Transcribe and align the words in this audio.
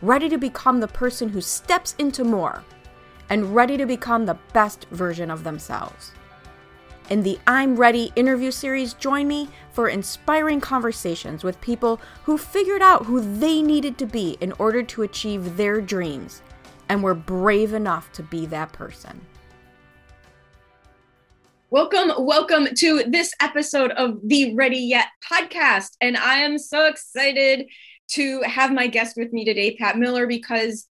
ready 0.00 0.28
to 0.28 0.38
become 0.38 0.80
the 0.80 0.88
person 0.88 1.28
who 1.28 1.40
steps 1.40 1.94
into 1.98 2.24
more, 2.24 2.64
and 3.30 3.54
ready 3.54 3.76
to 3.76 3.84
become 3.84 4.26
the 4.26 4.38
best 4.52 4.86
version 4.90 5.30
of 5.30 5.44
themselves. 5.44 6.12
In 7.10 7.22
the 7.22 7.38
I'm 7.46 7.74
Ready 7.74 8.12
interview 8.16 8.50
series, 8.50 8.94
join 8.94 9.26
me 9.26 9.48
for 9.72 9.88
inspiring 9.88 10.60
conversations 10.60 11.42
with 11.42 11.60
people 11.60 12.00
who 12.24 12.36
figured 12.38 12.82
out 12.82 13.06
who 13.06 13.20
they 13.38 13.62
needed 13.62 13.98
to 13.98 14.06
be 14.06 14.36
in 14.40 14.52
order 14.52 14.82
to 14.82 15.02
achieve 15.02 15.56
their 15.56 15.80
dreams 15.80 16.42
and 16.88 17.02
were 17.02 17.14
brave 17.14 17.72
enough 17.72 18.12
to 18.12 18.22
be 18.22 18.46
that 18.46 18.72
person. 18.72 19.20
Welcome, 21.70 22.12
welcome 22.18 22.68
to 22.76 23.04
this 23.08 23.32
episode 23.40 23.90
of 23.92 24.20
the 24.22 24.54
Ready 24.54 24.78
Yet 24.78 25.06
podcast. 25.30 25.96
And 26.00 26.16
I 26.16 26.38
am 26.38 26.56
so 26.58 26.86
excited 26.86 27.66
to 28.12 28.42
have 28.42 28.72
my 28.72 28.86
guest 28.86 29.16
with 29.16 29.32
me 29.32 29.44
today, 29.44 29.76
Pat 29.76 29.98
Miller, 29.98 30.26
because 30.26 30.86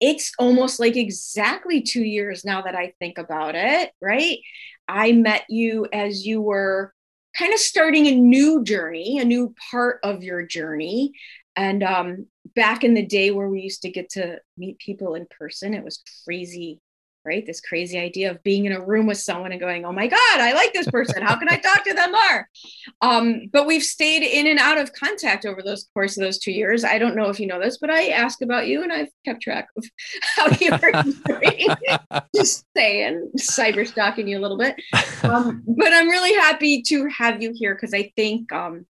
it's 0.00 0.32
almost 0.38 0.78
like 0.78 0.96
exactly 0.96 1.82
two 1.82 2.04
years 2.04 2.44
now 2.44 2.62
that 2.62 2.74
I 2.74 2.92
think 2.98 3.18
about 3.18 3.54
it, 3.54 3.90
right? 4.00 4.38
I 4.86 5.12
met 5.12 5.44
you 5.48 5.86
as 5.92 6.24
you 6.24 6.40
were 6.40 6.94
kind 7.36 7.52
of 7.52 7.58
starting 7.58 8.06
a 8.06 8.14
new 8.14 8.62
journey, 8.64 9.18
a 9.18 9.24
new 9.24 9.54
part 9.70 10.00
of 10.02 10.22
your 10.22 10.44
journey. 10.44 11.12
And 11.56 11.82
um, 11.82 12.26
back 12.54 12.84
in 12.84 12.94
the 12.94 13.04
day 13.04 13.30
where 13.30 13.48
we 13.48 13.60
used 13.60 13.82
to 13.82 13.90
get 13.90 14.10
to 14.10 14.38
meet 14.56 14.78
people 14.78 15.14
in 15.14 15.26
person, 15.38 15.74
it 15.74 15.84
was 15.84 16.02
crazy 16.24 16.80
right? 17.28 17.46
This 17.46 17.60
crazy 17.60 17.98
idea 17.98 18.30
of 18.30 18.42
being 18.42 18.64
in 18.64 18.72
a 18.72 18.80
room 18.80 19.06
with 19.06 19.18
someone 19.18 19.52
and 19.52 19.60
going, 19.60 19.84
oh 19.84 19.92
my 19.92 20.06
God, 20.06 20.40
I 20.40 20.54
like 20.54 20.72
this 20.72 20.90
person. 20.90 21.22
How 21.22 21.36
can 21.36 21.48
I 21.50 21.58
talk 21.58 21.84
to 21.84 21.94
them 21.94 22.12
more? 22.12 22.48
Um, 23.00 23.48
but 23.52 23.66
we've 23.66 23.82
stayed 23.82 24.24
in 24.24 24.48
and 24.48 24.58
out 24.58 24.78
of 24.78 24.92
contact 24.92 25.46
over 25.46 25.62
those 25.62 25.88
course 25.94 26.16
of 26.16 26.24
those 26.24 26.38
two 26.38 26.50
years. 26.50 26.84
I 26.84 26.98
don't 26.98 27.14
know 27.14 27.28
if 27.28 27.38
you 27.38 27.46
know 27.46 27.60
this, 27.60 27.78
but 27.78 27.90
I 27.90 28.08
ask 28.08 28.42
about 28.42 28.66
you 28.66 28.82
and 28.82 28.92
I've 28.92 29.10
kept 29.24 29.42
track 29.42 29.68
of 29.76 29.84
how 30.36 30.48
you're 30.58 30.78
doing. 30.78 31.68
Just 32.34 32.64
saying, 32.74 33.30
cyber 33.38 33.86
stalking 33.86 34.26
you 34.26 34.38
a 34.38 34.40
little 34.40 34.58
bit. 34.58 34.74
Um, 35.22 35.62
but 35.66 35.92
I'm 35.92 36.08
really 36.08 36.34
happy 36.34 36.82
to 36.82 37.08
have 37.08 37.40
you 37.40 37.52
here 37.54 37.74
because 37.74 37.94
I 37.94 38.10
think 38.16 38.50
um, 38.52 38.86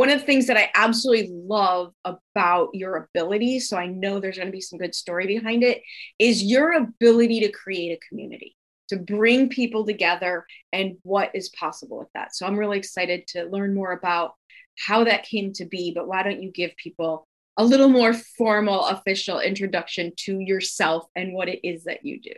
one 0.00 0.08
of 0.08 0.18
the 0.18 0.24
things 0.24 0.46
that 0.46 0.56
I 0.56 0.70
absolutely 0.74 1.30
love 1.30 1.92
about 2.06 2.70
your 2.72 2.96
ability, 2.96 3.60
so 3.60 3.76
I 3.76 3.86
know 3.86 4.18
there's 4.18 4.38
going 4.38 4.48
to 4.48 4.50
be 4.52 4.62
some 4.62 4.78
good 4.78 4.94
story 4.94 5.26
behind 5.26 5.62
it, 5.62 5.82
is 6.18 6.42
your 6.42 6.72
ability 6.72 7.40
to 7.40 7.52
create 7.52 7.92
a 7.92 8.08
community, 8.08 8.56
to 8.88 8.96
bring 8.96 9.50
people 9.50 9.84
together 9.84 10.46
and 10.72 10.96
what 11.02 11.32
is 11.34 11.50
possible 11.50 11.98
with 11.98 12.08
that. 12.14 12.34
So 12.34 12.46
I'm 12.46 12.58
really 12.58 12.78
excited 12.78 13.26
to 13.26 13.44
learn 13.44 13.74
more 13.74 13.92
about 13.92 14.36
how 14.78 15.04
that 15.04 15.24
came 15.24 15.52
to 15.52 15.66
be. 15.66 15.92
But 15.94 16.08
why 16.08 16.22
don't 16.22 16.42
you 16.42 16.50
give 16.50 16.74
people 16.82 17.28
a 17.58 17.64
little 17.66 17.90
more 17.90 18.14
formal, 18.14 18.86
official 18.86 19.38
introduction 19.40 20.14
to 20.20 20.40
yourself 20.40 21.08
and 21.14 21.34
what 21.34 21.50
it 21.50 21.60
is 21.62 21.84
that 21.84 22.06
you 22.06 22.22
do? 22.22 22.32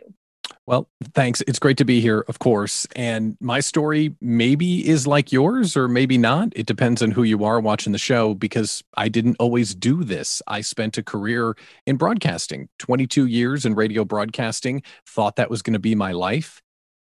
Well, 0.65 0.89
thanks. 1.13 1.41
It's 1.45 1.59
great 1.59 1.77
to 1.77 1.85
be 1.85 1.99
here, 1.99 2.23
of 2.29 2.39
course. 2.39 2.87
And 2.95 3.35
my 3.41 3.59
story 3.59 4.15
maybe 4.21 4.87
is 4.87 5.05
like 5.05 5.33
yours 5.33 5.75
or 5.75 5.89
maybe 5.89 6.17
not. 6.17 6.53
It 6.55 6.67
depends 6.67 7.01
on 7.01 7.11
who 7.11 7.23
you 7.23 7.43
are 7.43 7.59
watching 7.59 7.91
the 7.91 7.97
show 7.97 8.33
because 8.33 8.81
I 8.95 9.09
didn't 9.09 9.35
always 9.39 9.75
do 9.75 10.05
this. 10.05 10.41
I 10.47 10.61
spent 10.61 10.97
a 10.97 11.03
career 11.03 11.57
in 11.85 11.97
broadcasting, 11.97 12.69
22 12.79 13.25
years 13.25 13.65
in 13.65 13.75
radio 13.75 14.05
broadcasting, 14.05 14.83
thought 15.05 15.35
that 15.35 15.49
was 15.49 15.61
going 15.61 15.73
to 15.73 15.79
be 15.79 15.95
my 15.95 16.13
life. 16.13 16.61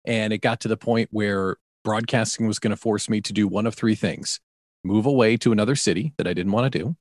And 0.06 0.34
it 0.34 0.40
got 0.40 0.60
to 0.62 0.68
the 0.68 0.78
point 0.78 1.10
where 1.12 1.58
broadcasting 1.84 2.46
was 2.46 2.60
going 2.60 2.72
to 2.72 2.78
force 2.78 3.10
me 3.10 3.22
to 3.22 3.34
do 3.34 3.48
one 3.48 3.66
of 3.66 3.74
three 3.74 3.96
things 3.96 4.40
move 4.84 5.06
away 5.06 5.36
to 5.36 5.52
another 5.52 5.76
city 5.76 6.14
that 6.18 6.28
I 6.28 6.34
didn't 6.34 6.52
want 6.52 6.72
to 6.72 6.80
do, 6.80 6.96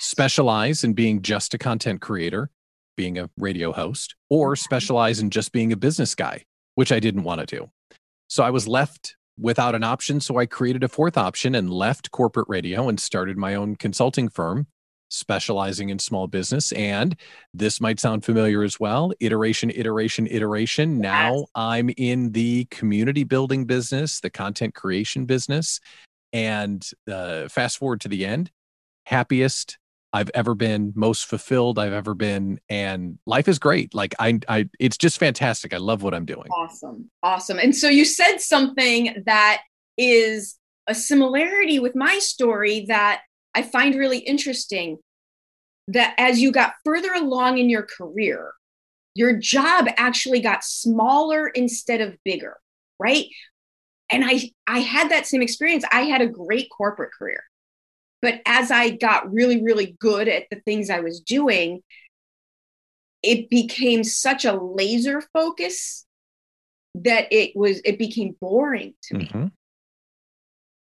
specialize 0.00 0.84
in 0.84 0.92
being 0.92 1.22
just 1.22 1.54
a 1.54 1.58
content 1.58 2.00
creator 2.00 2.50
being 2.96 3.18
a 3.18 3.30
radio 3.38 3.72
host 3.72 4.14
or 4.30 4.56
specialize 4.56 5.20
in 5.20 5.30
just 5.30 5.52
being 5.52 5.72
a 5.72 5.76
business 5.76 6.14
guy, 6.14 6.44
which 6.74 6.92
I 6.92 7.00
didn't 7.00 7.24
want 7.24 7.40
to 7.40 7.46
do. 7.46 7.70
So 8.28 8.42
I 8.42 8.50
was 8.50 8.66
left 8.66 9.16
without 9.38 9.74
an 9.74 9.84
option. 9.84 10.20
So 10.20 10.38
I 10.38 10.46
created 10.46 10.82
a 10.82 10.88
fourth 10.88 11.16
option 11.16 11.54
and 11.54 11.70
left 11.70 12.10
corporate 12.10 12.48
radio 12.48 12.88
and 12.88 12.98
started 12.98 13.36
my 13.36 13.54
own 13.54 13.76
consulting 13.76 14.28
firm 14.28 14.66
specializing 15.08 15.90
in 15.90 15.98
small 15.98 16.26
business. 16.26 16.72
And 16.72 17.16
this 17.54 17.80
might 17.80 18.00
sound 18.00 18.24
familiar 18.24 18.62
as 18.62 18.80
well 18.80 19.12
iteration, 19.20 19.70
iteration, 19.70 20.26
iteration. 20.26 20.98
Now 21.00 21.46
I'm 21.54 21.90
in 21.96 22.32
the 22.32 22.64
community 22.66 23.24
building 23.24 23.66
business, 23.66 24.20
the 24.20 24.30
content 24.30 24.74
creation 24.74 25.24
business. 25.24 25.80
And 26.32 26.88
uh, 27.10 27.48
fast 27.48 27.78
forward 27.78 28.00
to 28.02 28.08
the 28.08 28.26
end, 28.26 28.50
happiest, 29.06 29.78
I've 30.16 30.30
ever 30.32 30.54
been, 30.54 30.94
most 30.96 31.26
fulfilled 31.26 31.78
I've 31.78 31.92
ever 31.92 32.14
been, 32.14 32.58
and 32.70 33.18
life 33.26 33.48
is 33.48 33.58
great. 33.58 33.94
Like 33.94 34.14
I, 34.18 34.40
I, 34.48 34.66
it's 34.80 34.96
just 34.96 35.18
fantastic. 35.18 35.74
I 35.74 35.76
love 35.76 36.02
what 36.02 36.14
I'm 36.14 36.24
doing. 36.24 36.48
Awesome, 36.56 37.10
awesome. 37.22 37.58
And 37.58 37.76
so 37.76 37.90
you 37.90 38.06
said 38.06 38.38
something 38.38 39.22
that 39.26 39.60
is 39.98 40.56
a 40.86 40.94
similarity 40.94 41.78
with 41.80 41.94
my 41.94 42.18
story 42.18 42.86
that 42.88 43.24
I 43.54 43.60
find 43.60 43.94
really 43.94 44.18
interesting. 44.18 44.96
That 45.88 46.14
as 46.16 46.40
you 46.40 46.50
got 46.50 46.72
further 46.82 47.12
along 47.12 47.58
in 47.58 47.68
your 47.68 47.82
career, 47.82 48.52
your 49.14 49.34
job 49.34 49.86
actually 49.98 50.40
got 50.40 50.64
smaller 50.64 51.46
instead 51.48 52.00
of 52.00 52.16
bigger, 52.24 52.56
right? 52.98 53.26
And 54.10 54.24
I, 54.24 54.50
I 54.66 54.78
had 54.78 55.10
that 55.10 55.26
same 55.26 55.42
experience. 55.42 55.84
I 55.92 56.02
had 56.02 56.22
a 56.22 56.26
great 56.26 56.68
corporate 56.76 57.10
career 57.16 57.44
but 58.26 58.40
as 58.44 58.72
I 58.72 58.90
got 58.90 59.32
really, 59.32 59.62
really 59.62 59.94
good 60.00 60.26
at 60.26 60.50
the 60.50 60.56
things 60.56 60.90
I 60.90 60.98
was 60.98 61.20
doing, 61.20 61.80
it 63.22 63.48
became 63.48 64.02
such 64.02 64.44
a 64.44 64.52
laser 64.52 65.22
focus 65.32 66.04
that 66.96 67.28
it 67.30 67.54
was 67.54 67.80
it 67.84 68.00
became 68.00 68.34
boring 68.40 68.94
to 69.04 69.14
me. 69.14 69.26
Mm-hmm. 69.26 69.46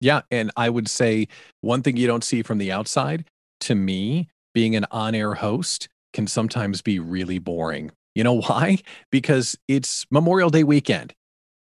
Yeah, 0.01 0.23
and 0.33 0.51
I 0.57 0.71
would 0.71 0.89
say 0.89 1.29
one 1.61 1.85
thing 1.85 1.97
you 1.97 2.09
don't 2.09 2.25
see 2.25 2.43
from 2.43 2.59
the 2.59 2.73
outside 2.73 3.25
to 3.61 3.77
me, 3.77 4.29
being 4.53 4.75
an 4.75 4.87
on-air 4.91 5.35
host 5.35 5.89
can 6.13 6.27
sometimes 6.27 6.83
be 6.83 6.99
really 6.99 7.39
boring. 7.39 7.93
You 8.17 8.25
know 8.25 8.41
why? 8.41 8.79
Because 9.13 9.57
it's 9.69 10.05
Memorial 10.11 10.51
Day 10.51 10.65
weekend 10.65 11.15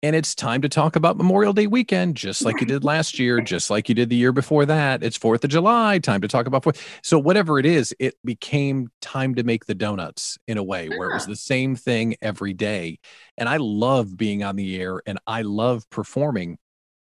and 0.04 0.14
it's 0.14 0.34
time 0.34 0.60
to 0.60 0.68
talk 0.68 0.96
about 0.96 1.16
Memorial 1.16 1.54
Day 1.54 1.66
weekend, 1.66 2.14
just 2.14 2.44
like 2.44 2.60
you 2.60 2.66
did 2.66 2.84
last 2.84 3.18
year, 3.18 3.40
just 3.40 3.70
like 3.70 3.88
you 3.88 3.94
did 3.94 4.10
the 4.10 4.16
year 4.16 4.32
before 4.32 4.66
that. 4.66 5.02
It's 5.02 5.16
Fourth 5.16 5.42
of 5.44 5.48
July, 5.48 5.98
time 5.98 6.20
to 6.20 6.28
talk 6.28 6.46
about 6.46 6.62
Fourth. 6.62 7.00
So 7.02 7.18
whatever 7.18 7.58
it 7.58 7.64
is, 7.64 7.96
it 7.98 8.14
became 8.22 8.88
time 9.00 9.34
to 9.36 9.44
make 9.44 9.64
the 9.64 9.74
donuts 9.74 10.36
in 10.46 10.58
a 10.58 10.62
way 10.62 10.90
where 10.90 11.08
it 11.08 11.14
was 11.14 11.24
ah. 11.24 11.30
the 11.30 11.36
same 11.36 11.74
thing 11.74 12.16
every 12.20 12.52
day. 12.52 12.98
And 13.38 13.48
I 13.48 13.56
love 13.56 14.14
being 14.14 14.44
on 14.44 14.56
the 14.56 14.78
air 14.78 15.00
and 15.06 15.18
I 15.26 15.40
love 15.40 15.88
performing, 15.88 16.58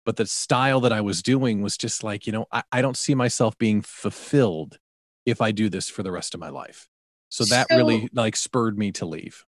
but 0.03 0.15
the 0.15 0.25
style 0.25 0.79
that 0.79 0.91
I 0.91 1.01
was 1.01 1.21
doing 1.21 1.61
was 1.61 1.77
just 1.77 2.03
like, 2.03 2.25
you 2.25 2.33
know, 2.33 2.47
I, 2.51 2.63
I 2.71 2.81
don't 2.81 2.97
see 2.97 3.13
myself 3.13 3.55
being 3.59 3.83
fulfilled 3.83 4.79
if 5.23 5.39
I 5.39 5.51
do 5.51 5.69
this 5.69 5.87
for 5.87 6.01
the 6.01 6.11
rest 6.11 6.33
of 6.33 6.39
my 6.39 6.49
life. 6.49 6.87
So 7.29 7.45
that 7.45 7.67
so, 7.69 7.77
really 7.77 8.09
like 8.11 8.35
spurred 8.35 8.75
me 8.75 8.91
to 8.93 9.05
leave. 9.05 9.45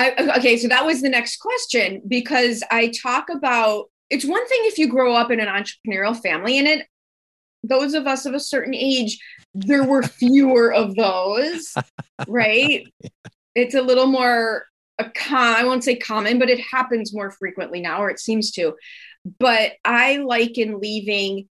I, 0.00 0.38
okay, 0.38 0.56
so 0.56 0.68
that 0.68 0.86
was 0.86 1.02
the 1.02 1.10
next 1.10 1.36
question 1.38 2.00
because 2.08 2.62
I 2.70 2.88
talk 3.02 3.28
about 3.28 3.90
it's 4.08 4.24
one 4.24 4.46
thing 4.48 4.60
if 4.62 4.78
you 4.78 4.88
grow 4.88 5.14
up 5.14 5.30
in 5.30 5.40
an 5.40 5.46
entrepreneurial 5.46 6.20
family, 6.20 6.58
and 6.58 6.66
it 6.66 6.86
those 7.62 7.92
of 7.92 8.06
us 8.06 8.24
of 8.24 8.32
a 8.32 8.40
certain 8.40 8.74
age, 8.74 9.18
there 9.52 9.84
were 9.84 10.02
fewer 10.20 10.72
of 10.72 10.94
those, 10.96 11.74
right? 12.26 12.86
Yeah. 13.02 13.08
It's 13.56 13.74
a 13.74 13.82
little 13.82 14.06
more 14.06 14.64
a 15.00 15.10
com- 15.10 15.56
I 15.56 15.64
won't 15.64 15.82
say 15.82 15.96
common, 15.96 16.38
but 16.38 16.48
it 16.48 16.60
happens 16.60 17.12
more 17.12 17.32
frequently 17.32 17.80
now, 17.80 18.00
or 18.00 18.10
it 18.10 18.20
seems 18.20 18.52
to. 18.52 18.76
But 19.40 19.72
I 19.84 20.18
like 20.18 20.56
in 20.56 20.78
leaving 20.78 21.48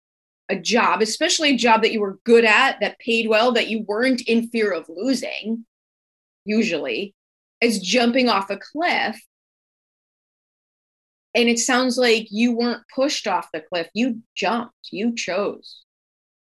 a 0.47 0.55
job, 0.55 1.01
especially 1.01 1.55
a 1.55 1.57
job 1.57 1.81
that 1.81 1.91
you 1.91 1.99
were 1.99 2.19
good 2.23 2.45
at, 2.45 2.79
that 2.81 2.99
paid 2.99 3.27
well, 3.27 3.51
that 3.53 3.67
you 3.67 3.81
weren't 3.81 4.21
in 4.21 4.49
fear 4.49 4.71
of 4.71 4.85
losing, 4.89 5.65
usually, 6.45 7.15
as 7.61 7.79
jumping 7.79 8.29
off 8.29 8.49
a 8.49 8.57
cliff. 8.57 9.19
And 11.35 11.49
it 11.49 11.59
sounds 11.59 11.97
like 11.97 12.27
you 12.31 12.53
weren't 12.55 12.83
pushed 12.93 13.27
off 13.27 13.49
the 13.53 13.61
cliff. 13.61 13.87
You 13.93 14.21
jumped, 14.35 14.73
you 14.91 15.13
chose. 15.15 15.83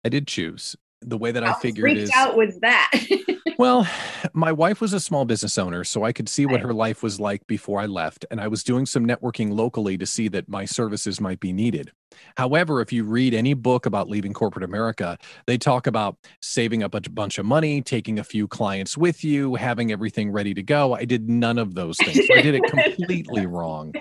I 0.04 0.08
did 0.08 0.26
choose. 0.26 0.76
The 1.04 1.18
way 1.18 1.32
that 1.32 1.42
How 1.42 1.54
I 1.54 1.60
figured 1.60 1.84
freaked 1.84 2.00
is 2.00 2.10
out 2.14 2.36
was 2.36 2.58
that? 2.60 2.90
well, 3.58 3.86
my 4.32 4.52
wife 4.52 4.80
was 4.80 4.92
a 4.92 5.00
small 5.00 5.24
business 5.24 5.58
owner, 5.58 5.84
so 5.84 6.04
I 6.04 6.12
could 6.12 6.28
see 6.28 6.46
what 6.46 6.60
her 6.60 6.72
life 6.72 7.02
was 7.02 7.20
like 7.20 7.46
before 7.46 7.80
I 7.80 7.86
left. 7.86 8.24
And 8.30 8.40
I 8.40 8.48
was 8.48 8.64
doing 8.64 8.86
some 8.86 9.06
networking 9.06 9.52
locally 9.52 9.98
to 9.98 10.06
see 10.06 10.28
that 10.28 10.48
my 10.48 10.64
services 10.64 11.20
might 11.20 11.40
be 11.40 11.52
needed. 11.52 11.92
However, 12.36 12.80
if 12.80 12.92
you 12.92 13.04
read 13.04 13.34
any 13.34 13.54
book 13.54 13.86
about 13.86 14.08
leaving 14.08 14.32
corporate 14.32 14.64
America, 14.64 15.18
they 15.46 15.58
talk 15.58 15.86
about 15.86 16.16
saving 16.40 16.82
up 16.82 16.94
a 16.94 17.00
bunch 17.00 17.38
of 17.38 17.46
money, 17.46 17.82
taking 17.82 18.18
a 18.18 18.24
few 18.24 18.46
clients 18.48 18.96
with 18.96 19.24
you, 19.24 19.54
having 19.54 19.92
everything 19.92 20.30
ready 20.30 20.54
to 20.54 20.62
go. 20.62 20.94
I 20.94 21.04
did 21.04 21.28
none 21.28 21.58
of 21.58 21.74
those 21.74 21.96
things. 21.98 22.26
So 22.26 22.34
I 22.34 22.42
did 22.42 22.54
it 22.54 22.64
completely 22.64 23.46
wrong. 23.46 23.94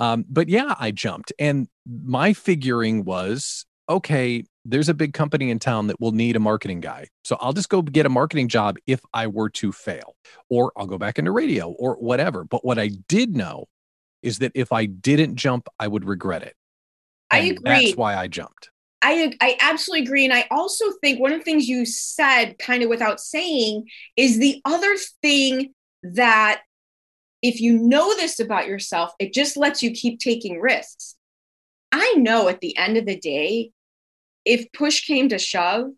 Um, 0.00 0.24
but 0.28 0.48
yeah, 0.48 0.74
I 0.78 0.90
jumped. 0.90 1.32
And 1.38 1.68
my 1.86 2.32
figuring 2.32 3.04
was 3.04 3.66
okay, 3.88 4.44
there's 4.68 4.88
a 4.88 4.94
big 4.94 5.14
company 5.14 5.50
in 5.50 5.58
town 5.58 5.86
that 5.86 5.98
will 5.98 6.12
need 6.12 6.36
a 6.36 6.40
marketing 6.40 6.80
guy. 6.80 7.08
So 7.24 7.38
I'll 7.40 7.54
just 7.54 7.70
go 7.70 7.80
get 7.80 8.06
a 8.06 8.10
marketing 8.10 8.48
job 8.48 8.76
if 8.86 9.00
I 9.14 9.26
were 9.26 9.48
to 9.50 9.72
fail, 9.72 10.14
or 10.50 10.72
I'll 10.76 10.86
go 10.86 10.98
back 10.98 11.18
into 11.18 11.32
radio 11.32 11.70
or 11.70 11.94
whatever. 11.94 12.44
But 12.44 12.64
what 12.64 12.78
I 12.78 12.90
did 13.08 13.34
know 13.34 13.66
is 14.22 14.38
that 14.40 14.52
if 14.54 14.70
I 14.72 14.84
didn't 14.86 15.36
jump, 15.36 15.68
I 15.78 15.88
would 15.88 16.04
regret 16.04 16.42
it. 16.42 16.54
I 17.30 17.38
agree. 17.38 17.86
That's 17.86 17.96
why 17.96 18.16
I 18.16 18.28
jumped. 18.28 18.70
I 19.00 19.32
I 19.40 19.56
absolutely 19.60 20.04
agree, 20.06 20.24
and 20.24 20.34
I 20.34 20.46
also 20.50 20.86
think 21.02 21.20
one 21.20 21.32
of 21.32 21.38
the 21.38 21.44
things 21.44 21.68
you 21.68 21.86
said, 21.86 22.58
kind 22.58 22.82
of 22.82 22.88
without 22.88 23.20
saying, 23.20 23.88
is 24.16 24.38
the 24.38 24.60
other 24.64 24.96
thing 25.22 25.72
that 26.02 26.62
if 27.40 27.60
you 27.60 27.78
know 27.78 28.14
this 28.16 28.40
about 28.40 28.66
yourself, 28.66 29.12
it 29.18 29.32
just 29.32 29.56
lets 29.56 29.82
you 29.82 29.92
keep 29.92 30.18
taking 30.18 30.60
risks. 30.60 31.14
I 31.92 32.14
know 32.14 32.48
at 32.48 32.60
the 32.60 32.76
end 32.76 32.96
of 32.96 33.06
the 33.06 33.18
day, 33.18 33.70
if 34.48 34.72
push 34.72 35.04
came 35.04 35.28
to 35.28 35.38
shove, 35.38 35.90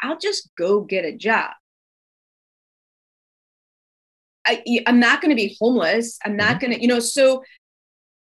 I'll 0.00 0.18
just 0.18 0.50
go 0.56 0.80
get 0.80 1.04
a 1.04 1.16
job. 1.16 1.50
I, 4.46 4.64
I'm 4.86 4.98
not 4.98 5.20
going 5.20 5.30
to 5.30 5.40
be 5.40 5.56
homeless. 5.60 6.18
I'm 6.24 6.36
not 6.36 6.52
mm-hmm. 6.52 6.58
going 6.58 6.72
to, 6.72 6.82
you 6.82 6.88
know, 6.88 6.98
so 6.98 7.44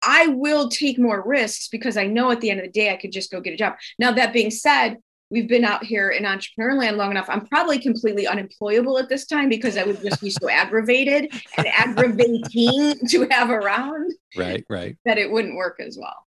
I 0.02 0.28
will 0.28 0.68
take 0.68 0.98
more 0.98 1.22
risks 1.26 1.68
because 1.68 1.96
I 1.96 2.06
know 2.06 2.30
at 2.30 2.40
the 2.40 2.50
end 2.50 2.60
of 2.60 2.66
the 2.66 2.72
day 2.72 2.92
I 2.92 2.96
could 2.96 3.12
just 3.12 3.30
go 3.32 3.40
get 3.40 3.52
a 3.52 3.56
job. 3.56 3.74
Now, 3.98 4.12
that 4.12 4.32
being 4.32 4.50
said, 4.50 4.98
we've 5.28 5.48
been 5.48 5.64
out 5.64 5.84
here 5.84 6.08
in 6.08 6.24
entrepreneur 6.24 6.74
land 6.74 6.96
long 6.96 7.10
enough. 7.10 7.26
I'm 7.28 7.44
probably 7.44 7.80
completely 7.80 8.26
unemployable 8.28 8.96
at 8.98 9.08
this 9.08 9.26
time 9.26 9.48
because 9.48 9.76
I 9.76 9.82
would 9.82 10.00
just 10.00 10.22
be 10.22 10.30
so 10.30 10.48
aggravated 10.48 11.32
and 11.58 11.66
aggravating 11.66 12.94
to 13.08 13.28
have 13.30 13.50
around 13.50 14.12
Right, 14.36 14.64
right. 14.70 14.96
that 15.04 15.18
it 15.18 15.30
wouldn't 15.30 15.56
work 15.56 15.80
as 15.80 15.98
well. 16.00 16.27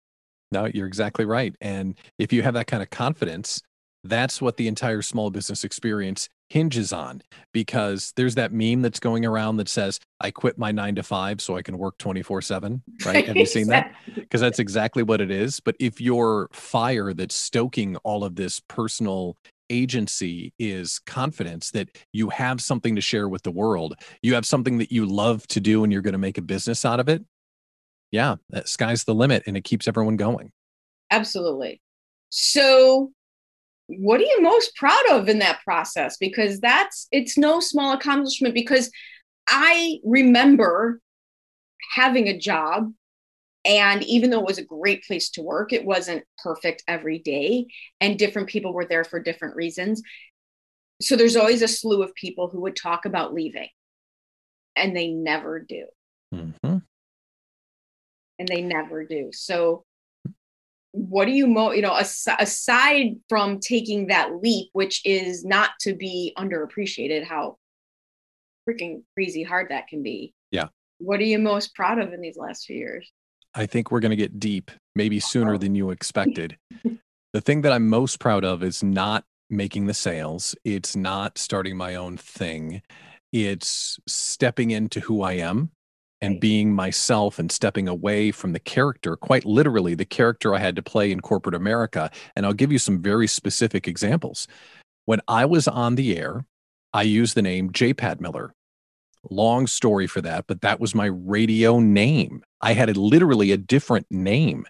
No, 0.50 0.66
you're 0.72 0.86
exactly 0.86 1.24
right. 1.24 1.54
And 1.60 1.96
if 2.18 2.32
you 2.32 2.42
have 2.42 2.54
that 2.54 2.66
kind 2.66 2.82
of 2.82 2.90
confidence, 2.90 3.62
that's 4.04 4.40
what 4.40 4.56
the 4.56 4.68
entire 4.68 5.02
small 5.02 5.30
business 5.30 5.64
experience 5.64 6.28
hinges 6.50 6.92
on 6.92 7.20
because 7.52 8.12
there's 8.16 8.36
that 8.36 8.52
meme 8.52 8.80
that's 8.80 9.00
going 9.00 9.26
around 9.26 9.58
that 9.58 9.68
says, 9.68 10.00
I 10.20 10.30
quit 10.30 10.56
my 10.56 10.72
nine 10.72 10.94
to 10.94 11.02
five 11.02 11.40
so 11.40 11.56
I 11.56 11.62
can 11.62 11.76
work 11.76 11.98
24 11.98 12.42
seven. 12.42 12.82
Right. 13.04 13.26
Have 13.26 13.36
you 13.36 13.46
seen 13.46 13.68
that? 13.68 13.94
Because 14.14 14.40
that's 14.40 14.58
exactly 14.58 15.02
what 15.02 15.20
it 15.20 15.30
is. 15.30 15.60
But 15.60 15.76
if 15.78 16.00
your 16.00 16.48
fire 16.52 17.12
that's 17.12 17.34
stoking 17.34 17.96
all 17.96 18.24
of 18.24 18.36
this 18.36 18.60
personal 18.68 19.36
agency 19.70 20.54
is 20.58 20.98
confidence 21.00 21.70
that 21.72 21.90
you 22.12 22.30
have 22.30 22.60
something 22.60 22.94
to 22.94 23.02
share 23.02 23.28
with 23.28 23.42
the 23.42 23.50
world, 23.50 23.94
you 24.22 24.34
have 24.34 24.46
something 24.46 24.78
that 24.78 24.90
you 24.90 25.04
love 25.04 25.46
to 25.48 25.60
do 25.60 25.84
and 25.84 25.92
you're 25.92 26.02
going 26.02 26.12
to 26.12 26.18
make 26.18 26.38
a 26.38 26.42
business 26.42 26.84
out 26.84 27.00
of 27.00 27.08
it. 27.08 27.22
Yeah, 28.10 28.36
that 28.50 28.68
sky's 28.68 29.04
the 29.04 29.14
limit 29.14 29.42
and 29.46 29.56
it 29.56 29.64
keeps 29.64 29.86
everyone 29.86 30.16
going. 30.16 30.52
Absolutely. 31.10 31.80
So, 32.30 33.12
what 33.86 34.20
are 34.20 34.24
you 34.24 34.42
most 34.42 34.76
proud 34.76 35.02
of 35.10 35.28
in 35.28 35.38
that 35.38 35.60
process? 35.64 36.16
Because 36.18 36.60
that's 36.60 37.08
it's 37.10 37.38
no 37.38 37.60
small 37.60 37.92
accomplishment. 37.92 38.54
Because 38.54 38.90
I 39.48 39.98
remember 40.04 41.00
having 41.94 42.28
a 42.28 42.38
job, 42.38 42.92
and 43.64 44.02
even 44.04 44.30
though 44.30 44.40
it 44.40 44.46
was 44.46 44.58
a 44.58 44.64
great 44.64 45.04
place 45.04 45.30
to 45.30 45.42
work, 45.42 45.72
it 45.72 45.84
wasn't 45.84 46.24
perfect 46.42 46.82
every 46.86 47.18
day, 47.18 47.66
and 48.00 48.18
different 48.18 48.48
people 48.48 48.72
were 48.72 48.86
there 48.86 49.04
for 49.04 49.20
different 49.20 49.56
reasons. 49.56 50.02
So, 51.00 51.16
there's 51.16 51.36
always 51.36 51.62
a 51.62 51.68
slew 51.68 52.02
of 52.02 52.14
people 52.14 52.48
who 52.48 52.60
would 52.62 52.76
talk 52.76 53.04
about 53.04 53.32
leaving, 53.32 53.68
and 54.76 54.96
they 54.96 55.08
never 55.08 55.60
do. 55.60 55.86
Mhm. 56.34 56.54
And 58.38 58.48
they 58.48 58.62
never 58.62 59.04
do. 59.04 59.30
So, 59.32 59.84
what 60.92 61.26
do 61.26 61.32
you 61.32 61.46
mo 61.46 61.72
you 61.72 61.82
know 61.82 61.94
as- 61.94 62.28
aside 62.38 63.16
from 63.28 63.60
taking 63.60 64.08
that 64.08 64.42
leap, 64.42 64.70
which 64.72 65.00
is 65.04 65.44
not 65.44 65.70
to 65.80 65.94
be 65.94 66.32
underappreciated, 66.38 67.24
how 67.24 67.58
freaking 68.68 69.02
crazy 69.14 69.42
hard 69.42 69.68
that 69.70 69.88
can 69.88 70.02
be. 70.02 70.34
Yeah. 70.50 70.68
What 70.98 71.20
are 71.20 71.24
you 71.24 71.38
most 71.38 71.74
proud 71.74 71.98
of 71.98 72.12
in 72.12 72.20
these 72.20 72.36
last 72.36 72.66
few 72.66 72.76
years? 72.76 73.10
I 73.54 73.66
think 73.66 73.90
we're 73.90 74.00
going 74.00 74.10
to 74.10 74.16
get 74.16 74.38
deep, 74.38 74.70
maybe 74.94 75.20
sooner 75.20 75.56
than 75.56 75.74
you 75.74 75.90
expected. 75.90 76.58
the 77.32 77.40
thing 77.40 77.62
that 77.62 77.72
I'm 77.72 77.88
most 77.88 78.20
proud 78.20 78.44
of 78.44 78.62
is 78.62 78.82
not 78.82 79.24
making 79.48 79.86
the 79.86 79.94
sales, 79.94 80.54
it's 80.64 80.94
not 80.94 81.38
starting 81.38 81.76
my 81.76 81.94
own 81.94 82.16
thing, 82.16 82.82
it's 83.32 83.98
stepping 84.06 84.70
into 84.70 85.00
who 85.00 85.22
I 85.22 85.34
am 85.34 85.70
and 86.20 86.40
being 86.40 86.72
myself 86.72 87.38
and 87.38 87.50
stepping 87.50 87.88
away 87.88 88.30
from 88.30 88.52
the 88.52 88.58
character, 88.58 89.16
quite 89.16 89.44
literally, 89.44 89.94
the 89.94 90.04
character 90.04 90.54
I 90.54 90.58
had 90.58 90.76
to 90.76 90.82
play 90.82 91.12
in 91.12 91.20
corporate 91.20 91.54
America. 91.54 92.10
And 92.34 92.44
I'll 92.44 92.52
give 92.52 92.72
you 92.72 92.78
some 92.78 93.00
very 93.00 93.26
specific 93.26 93.86
examples. 93.86 94.48
When 95.04 95.20
I 95.28 95.44
was 95.44 95.68
on 95.68 95.94
the 95.94 96.16
air, 96.18 96.44
I 96.92 97.02
used 97.02 97.34
the 97.34 97.42
name 97.42 97.70
JPat 97.70 98.20
Miller. 98.20 98.52
Long 99.30 99.66
story 99.66 100.06
for 100.06 100.20
that, 100.22 100.46
but 100.46 100.60
that 100.62 100.80
was 100.80 100.94
my 100.94 101.06
radio 101.06 101.80
name. 101.80 102.42
I 102.60 102.72
had 102.72 102.88
a, 102.88 103.00
literally 103.00 103.52
a 103.52 103.56
different 103.56 104.06
name. 104.10 104.64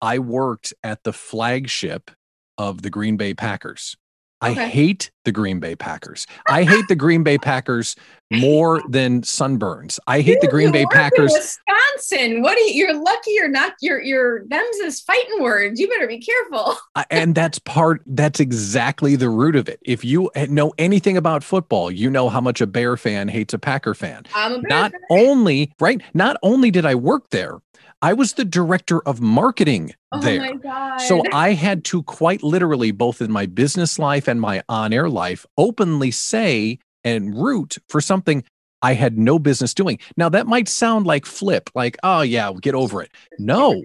I 0.00 0.18
worked 0.18 0.72
at 0.82 1.02
the 1.02 1.12
flagship 1.12 2.10
of 2.56 2.82
the 2.82 2.90
Green 2.90 3.16
Bay 3.16 3.34
Packers. 3.34 3.96
I 4.42 4.50
Okay. 4.52 4.68
hate 4.70 5.10
the 5.24 5.32
Green 5.32 5.60
Bay 5.60 5.76
Packers. 5.76 6.26
I 6.48 6.64
hate 6.64 6.88
the 6.88 6.96
Green 6.96 7.22
Bay 7.22 7.36
Packers 7.38 7.94
more 8.30 8.80
than 8.88 9.20
sunburns. 9.22 9.98
I 10.06 10.20
hate 10.22 10.40
the 10.40 10.48
Green 10.48 10.72
Bay 10.72 10.86
Packers. 10.86 11.32
Wisconsin. 11.32 12.40
What 12.42 12.56
are 12.56 12.60
you? 12.62 12.86
You're 12.86 12.94
lucky 13.02 13.32
you're 13.32 13.48
not. 13.48 13.74
Your 13.82 14.00
your 14.02 14.46
them's 14.46 14.76
is 14.76 15.00
fighting 15.00 15.42
words. 15.42 15.78
You 15.78 15.88
better 15.88 16.06
be 16.06 16.20
careful. 16.20 16.76
And 17.10 17.34
that's 17.34 17.58
part 17.58 18.02
that's 18.06 18.40
exactly 18.40 19.16
the 19.16 19.28
root 19.30 19.56
of 19.56 19.68
it 19.68 19.80
if 19.82 20.04
you 20.04 20.30
eh, 20.34 20.46
know 20.48 20.72
anything 20.78 21.16
about 21.16 21.42
football 21.42 21.90
you 21.90 22.08
know 22.10 22.28
how 22.28 22.40
much 22.40 22.60
a 22.60 22.66
bear 22.66 22.96
fan 22.96 23.26
hates 23.28 23.52
a 23.54 23.58
packer 23.58 23.94
fan 23.94 24.24
I'm 24.34 24.52
a 24.52 24.58
Bears 24.58 24.68
not 24.70 24.92
fan. 24.92 25.00
only 25.10 25.72
right 25.80 26.00
not 26.14 26.36
only 26.42 26.70
did 26.70 26.84
i 26.84 26.94
work 26.94 27.30
there 27.30 27.58
i 28.02 28.12
was 28.12 28.34
the 28.34 28.44
director 28.44 29.00
of 29.02 29.20
marketing 29.20 29.94
Oh 30.12 30.20
there. 30.20 30.40
my 30.40 30.52
god. 30.54 30.98
so 30.98 31.22
i 31.32 31.52
had 31.52 31.84
to 31.86 32.02
quite 32.04 32.42
literally 32.42 32.90
both 32.90 33.20
in 33.20 33.30
my 33.30 33.46
business 33.46 33.98
life 33.98 34.28
and 34.28 34.40
my 34.40 34.62
on-air 34.68 35.08
life 35.08 35.44
openly 35.58 36.10
say 36.10 36.78
and 37.04 37.34
root 37.40 37.76
for 37.88 38.00
something 38.00 38.44
i 38.82 38.94
had 38.94 39.18
no 39.18 39.38
business 39.38 39.74
doing. 39.74 39.98
Now 40.16 40.28
that 40.30 40.46
might 40.46 40.68
sound 40.68 41.06
like 41.06 41.26
flip 41.26 41.70
like 41.74 41.96
oh 42.02 42.22
yeah 42.22 42.48
we'll 42.48 42.60
get 42.60 42.74
over 42.74 43.02
it. 43.02 43.10
No 43.38 43.82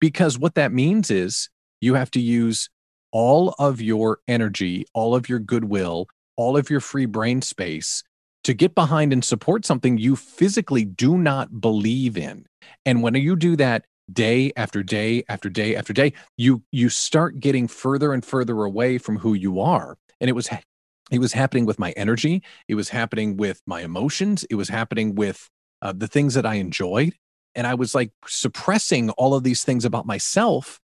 because 0.00 0.38
what 0.38 0.54
that 0.56 0.70
means 0.72 1.10
is 1.10 1.48
you 1.80 1.94
have 1.94 2.10
to 2.10 2.20
use 2.20 2.68
all 3.10 3.54
of 3.58 3.80
your 3.80 4.18
energy, 4.28 4.84
all 4.92 5.14
of 5.14 5.28
your 5.28 5.38
goodwill, 5.38 6.08
all 6.36 6.56
of 6.56 6.68
your 6.68 6.80
free 6.80 7.06
brain 7.06 7.40
space 7.40 8.02
to 8.44 8.54
get 8.54 8.74
behind 8.74 9.12
and 9.12 9.24
support 9.24 9.64
something 9.64 9.98
you 9.98 10.16
physically 10.16 10.84
do 10.84 11.18
not 11.18 11.60
believe 11.60 12.16
in. 12.16 12.46
And 12.86 13.02
when 13.02 13.14
you 13.14 13.36
do 13.36 13.56
that 13.56 13.86
day 14.12 14.52
after 14.56 14.82
day 14.82 15.24
after 15.28 15.48
day 15.48 15.76
after 15.76 15.92
day, 15.92 16.12
you 16.36 16.62
you 16.70 16.88
start 16.88 17.40
getting 17.40 17.68
further 17.68 18.12
and 18.12 18.24
further 18.24 18.64
away 18.64 18.98
from 18.98 19.18
who 19.18 19.34
you 19.34 19.60
are. 19.60 19.96
And 20.20 20.30
it 20.30 20.34
was 20.34 20.48
it 21.10 21.18
was 21.18 21.32
happening 21.32 21.66
with 21.66 21.78
my 21.78 21.90
energy, 21.92 22.42
it 22.68 22.74
was 22.74 22.88
happening 22.88 23.36
with 23.36 23.60
my 23.66 23.82
emotions, 23.82 24.44
it 24.50 24.54
was 24.54 24.68
happening 24.68 25.14
with 25.14 25.50
uh, 25.82 25.92
the 25.94 26.08
things 26.08 26.34
that 26.34 26.46
I 26.46 26.54
enjoyed 26.54 27.14
and 27.54 27.66
I 27.66 27.74
was 27.74 27.94
like 27.94 28.10
suppressing 28.26 29.10
all 29.10 29.34
of 29.34 29.44
these 29.44 29.64
things 29.64 29.84
about 29.84 30.06
myself 30.06 30.80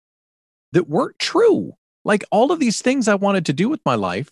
that 0.72 0.88
weren't 0.88 1.18
true. 1.18 1.74
Like 2.04 2.24
all 2.30 2.52
of 2.52 2.60
these 2.60 2.82
things 2.82 3.08
I 3.08 3.14
wanted 3.14 3.46
to 3.46 3.52
do 3.52 3.68
with 3.68 3.80
my 3.84 3.94
life, 3.94 4.30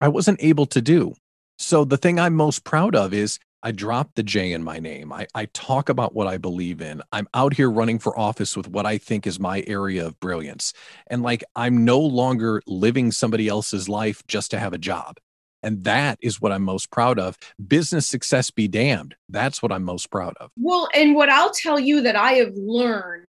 I 0.00 0.08
wasn't 0.08 0.42
able 0.42 0.66
to 0.66 0.80
do. 0.80 1.14
So 1.60 1.84
the 1.84 1.98
thing 1.98 2.18
I'm 2.18 2.34
most 2.34 2.64
proud 2.64 2.96
of 2.96 3.12
is 3.12 3.38
I 3.62 3.70
dropped 3.70 4.16
the 4.16 4.22
J 4.22 4.52
in 4.52 4.64
my 4.64 4.78
name. 4.78 5.12
I, 5.12 5.26
I 5.34 5.44
talk 5.52 5.90
about 5.90 6.14
what 6.14 6.26
I 6.26 6.38
believe 6.38 6.80
in. 6.80 7.02
I'm 7.12 7.28
out 7.34 7.52
here 7.52 7.70
running 7.70 7.98
for 7.98 8.18
office 8.18 8.56
with 8.56 8.66
what 8.66 8.86
I 8.86 8.96
think 8.96 9.26
is 9.26 9.38
my 9.38 9.62
area 9.66 10.06
of 10.06 10.18
brilliance. 10.20 10.72
And 11.08 11.22
like 11.22 11.44
I'm 11.54 11.84
no 11.84 12.00
longer 12.00 12.62
living 12.66 13.12
somebody 13.12 13.46
else's 13.46 13.90
life 13.90 14.22
just 14.26 14.50
to 14.52 14.58
have 14.58 14.72
a 14.72 14.78
job. 14.78 15.18
And 15.62 15.84
that 15.84 16.18
is 16.22 16.40
what 16.40 16.50
I'm 16.50 16.62
most 16.62 16.90
proud 16.90 17.18
of. 17.18 17.36
Business 17.68 18.06
success 18.06 18.50
be 18.50 18.66
damned. 18.66 19.14
That's 19.28 19.62
what 19.62 19.70
I'm 19.70 19.84
most 19.84 20.10
proud 20.10 20.32
of. 20.40 20.50
Well, 20.56 20.88
and 20.94 21.14
what 21.14 21.28
I'll 21.28 21.52
tell 21.52 21.78
you 21.78 22.00
that 22.00 22.16
I 22.16 22.32
have 22.32 22.54
learned 22.54 23.26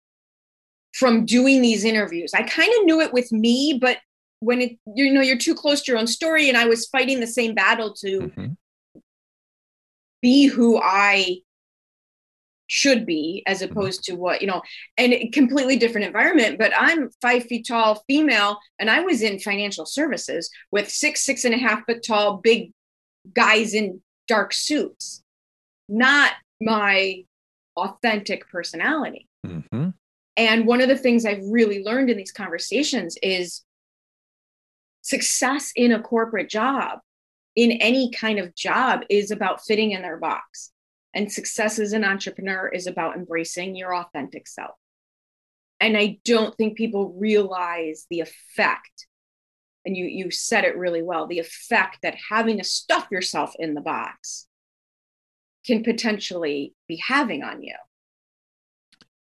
from 0.94 1.26
doing 1.26 1.64
these 1.64 1.84
interviews, 1.84 2.36
I 2.36 2.44
kind 2.44 2.72
of 2.78 2.86
knew 2.86 3.02
it 3.02 3.12
with 3.12 3.32
me, 3.32 3.80
but 3.82 3.98
when 4.42 4.62
it 4.62 4.78
you 4.96 5.12
know 5.14 5.22
you're 5.22 5.38
too 5.38 5.56
close 5.56 5.82
to 5.82 5.92
your 5.92 6.00
own 6.00 6.08
story 6.08 6.48
and 6.50 6.58
i 6.58 6.66
was 6.66 6.88
fighting 6.88 7.20
the 7.20 7.28
same 7.28 7.54
battle 7.54 7.94
to 7.94 8.22
Mm-hmm. 8.22 8.54
be 10.22 10.48
who 10.48 10.80
i 10.82 11.38
should 12.68 13.06
be 13.06 13.44
as 13.48 13.62
Mm-hmm. 13.62 13.72
opposed 13.72 14.04
to 14.04 14.16
what 14.16 14.42
you 14.42 14.48
know 14.48 14.62
and 14.98 15.14
a 15.14 15.28
completely 15.30 15.78
different 15.78 16.08
environment 16.08 16.58
but 16.60 16.72
i'm 16.78 17.10
five 17.22 17.44
feet 17.46 17.66
tall 17.68 18.04
female 18.08 18.60
and 18.80 18.90
i 18.90 19.02
was 19.02 19.22
in 19.22 19.40
financial 19.40 19.86
services 19.86 20.50
with 20.72 20.90
six 20.90 21.26
six 21.26 21.46
and 21.46 21.54
a 21.56 21.58
half 21.58 21.84
foot 21.86 22.04
tall 22.06 22.38
big 22.38 22.72
guys 23.34 23.74
in 23.74 24.02
dark 24.28 24.54
suits 24.54 25.24
not 25.88 26.34
my 26.62 27.24
authentic 27.76 28.48
personality 28.50 29.28
hmm 29.46 29.90
and 30.38 30.66
one 30.66 30.80
of 30.80 30.88
the 30.88 30.98
things 30.98 31.26
I've 31.26 31.44
really 31.44 31.84
learned 31.84 32.10
in 32.10 32.16
these 32.16 32.32
conversations 32.32 33.18
is 33.22 33.64
success 35.10 35.72
in 35.76 35.92
a 35.92 36.02
corporate 36.02 36.50
job, 36.50 37.00
in 37.56 37.72
any 37.74 38.12
kind 38.12 38.40
of 38.40 38.56
job, 38.56 39.02
is 39.10 39.32
about 39.32 39.66
fitting 39.66 39.92
in 39.92 40.02
their 40.02 40.18
box. 40.18 40.72
And 41.14 41.32
success 41.32 41.80
as 41.80 41.94
an 41.94 42.04
entrepreneur 42.04 42.68
is 42.68 42.86
about 42.86 43.16
embracing 43.16 43.76
your 43.76 43.96
authentic 43.96 44.48
self. 44.48 44.76
And 45.80 45.98
I 45.98 46.20
don't 46.24 46.56
think 46.56 46.78
people 46.78 47.16
realize 47.18 48.06
the 48.10 48.20
effect. 48.20 49.08
And 49.86 49.98
you, 49.98 50.06
you 50.06 50.30
said 50.30 50.66
it 50.66 50.78
really 50.78 51.02
well 51.02 51.26
the 51.26 51.40
effect 51.40 52.00
that 52.04 52.16
having 52.30 52.58
to 52.58 52.64
stuff 52.64 53.08
yourself 53.10 53.54
in 53.58 53.74
the 53.74 53.82
box 53.82 54.46
can 55.66 55.84
potentially 55.84 56.76
be 56.88 56.98
having 56.98 57.44
on 57.44 57.64
you. 57.64 57.76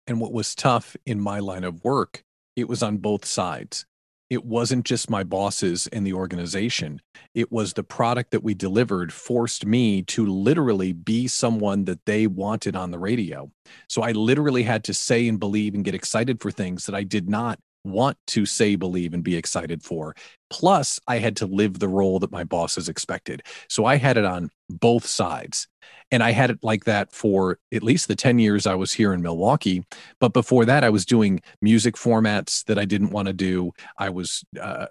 And 0.08 0.20
what 0.20 0.32
was 0.32 0.54
tough 0.54 0.96
in 1.06 1.20
my 1.20 1.38
line 1.38 1.64
of 1.64 1.84
work, 1.84 2.24
it 2.56 2.68
was 2.68 2.82
on 2.82 2.96
both 2.96 3.24
sides. 3.24 3.86
It 4.30 4.44
wasn't 4.44 4.84
just 4.84 5.08
my 5.08 5.24
bosses 5.24 5.86
in 5.86 6.04
the 6.04 6.12
organization. 6.12 7.00
It 7.34 7.50
was 7.50 7.72
the 7.72 7.82
product 7.82 8.30
that 8.32 8.42
we 8.42 8.54
delivered 8.54 9.12
forced 9.12 9.64
me 9.64 10.02
to 10.02 10.26
literally 10.26 10.92
be 10.92 11.26
someone 11.28 11.84
that 11.86 12.04
they 12.04 12.26
wanted 12.26 12.76
on 12.76 12.90
the 12.90 12.98
radio. 12.98 13.50
So 13.88 14.02
I 14.02 14.12
literally 14.12 14.64
had 14.64 14.84
to 14.84 14.94
say 14.94 15.26
and 15.28 15.40
believe 15.40 15.74
and 15.74 15.84
get 15.84 15.94
excited 15.94 16.42
for 16.42 16.50
things 16.50 16.84
that 16.86 16.94
I 16.94 17.04
did 17.04 17.28
not 17.28 17.58
want 17.84 18.16
to 18.28 18.46
say, 18.46 18.76
believe, 18.76 19.14
and 19.14 19.22
be 19.22 19.36
excited 19.36 19.82
for. 19.82 20.14
Plus, 20.50 20.98
I 21.06 21.18
had 21.18 21.36
to 21.36 21.46
live 21.46 21.78
the 21.78 21.88
role 21.88 22.18
that 22.20 22.32
my 22.32 22.44
bosses 22.44 22.88
expected. 22.88 23.42
So 23.68 23.84
I 23.84 23.96
had 23.96 24.16
it 24.16 24.24
on 24.24 24.50
both 24.68 25.06
sides. 25.06 25.68
And 26.10 26.22
I 26.22 26.30
had 26.32 26.50
it 26.50 26.58
like 26.62 26.84
that 26.84 27.12
for 27.12 27.58
at 27.72 27.82
least 27.82 28.08
the 28.08 28.16
10 28.16 28.38
years 28.38 28.66
I 28.66 28.74
was 28.74 28.92
here 28.92 29.12
in 29.12 29.20
Milwaukee. 29.20 29.84
But 30.20 30.32
before 30.32 30.64
that, 30.64 30.82
I 30.82 30.88
was 30.88 31.04
doing 31.04 31.40
music 31.60 31.96
formats 31.96 32.64
that 32.64 32.78
I 32.78 32.86
didn't 32.86 33.10
want 33.10 33.28
to 33.28 33.34
do. 33.34 33.72
I 33.98 34.08
was 34.08 34.42
uh, 34.60 34.86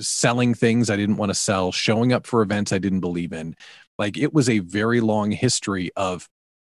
selling 0.00 0.54
things 0.54 0.90
I 0.90 0.96
didn't 0.96 1.18
want 1.18 1.30
to 1.30 1.34
sell, 1.34 1.70
showing 1.70 2.12
up 2.12 2.26
for 2.26 2.42
events 2.42 2.72
I 2.72 2.78
didn't 2.78 3.00
believe 3.00 3.32
in. 3.32 3.54
Like 3.96 4.18
it 4.18 4.34
was 4.34 4.48
a 4.48 4.58
very 4.58 5.00
long 5.00 5.30
history 5.30 5.90
of 5.96 6.28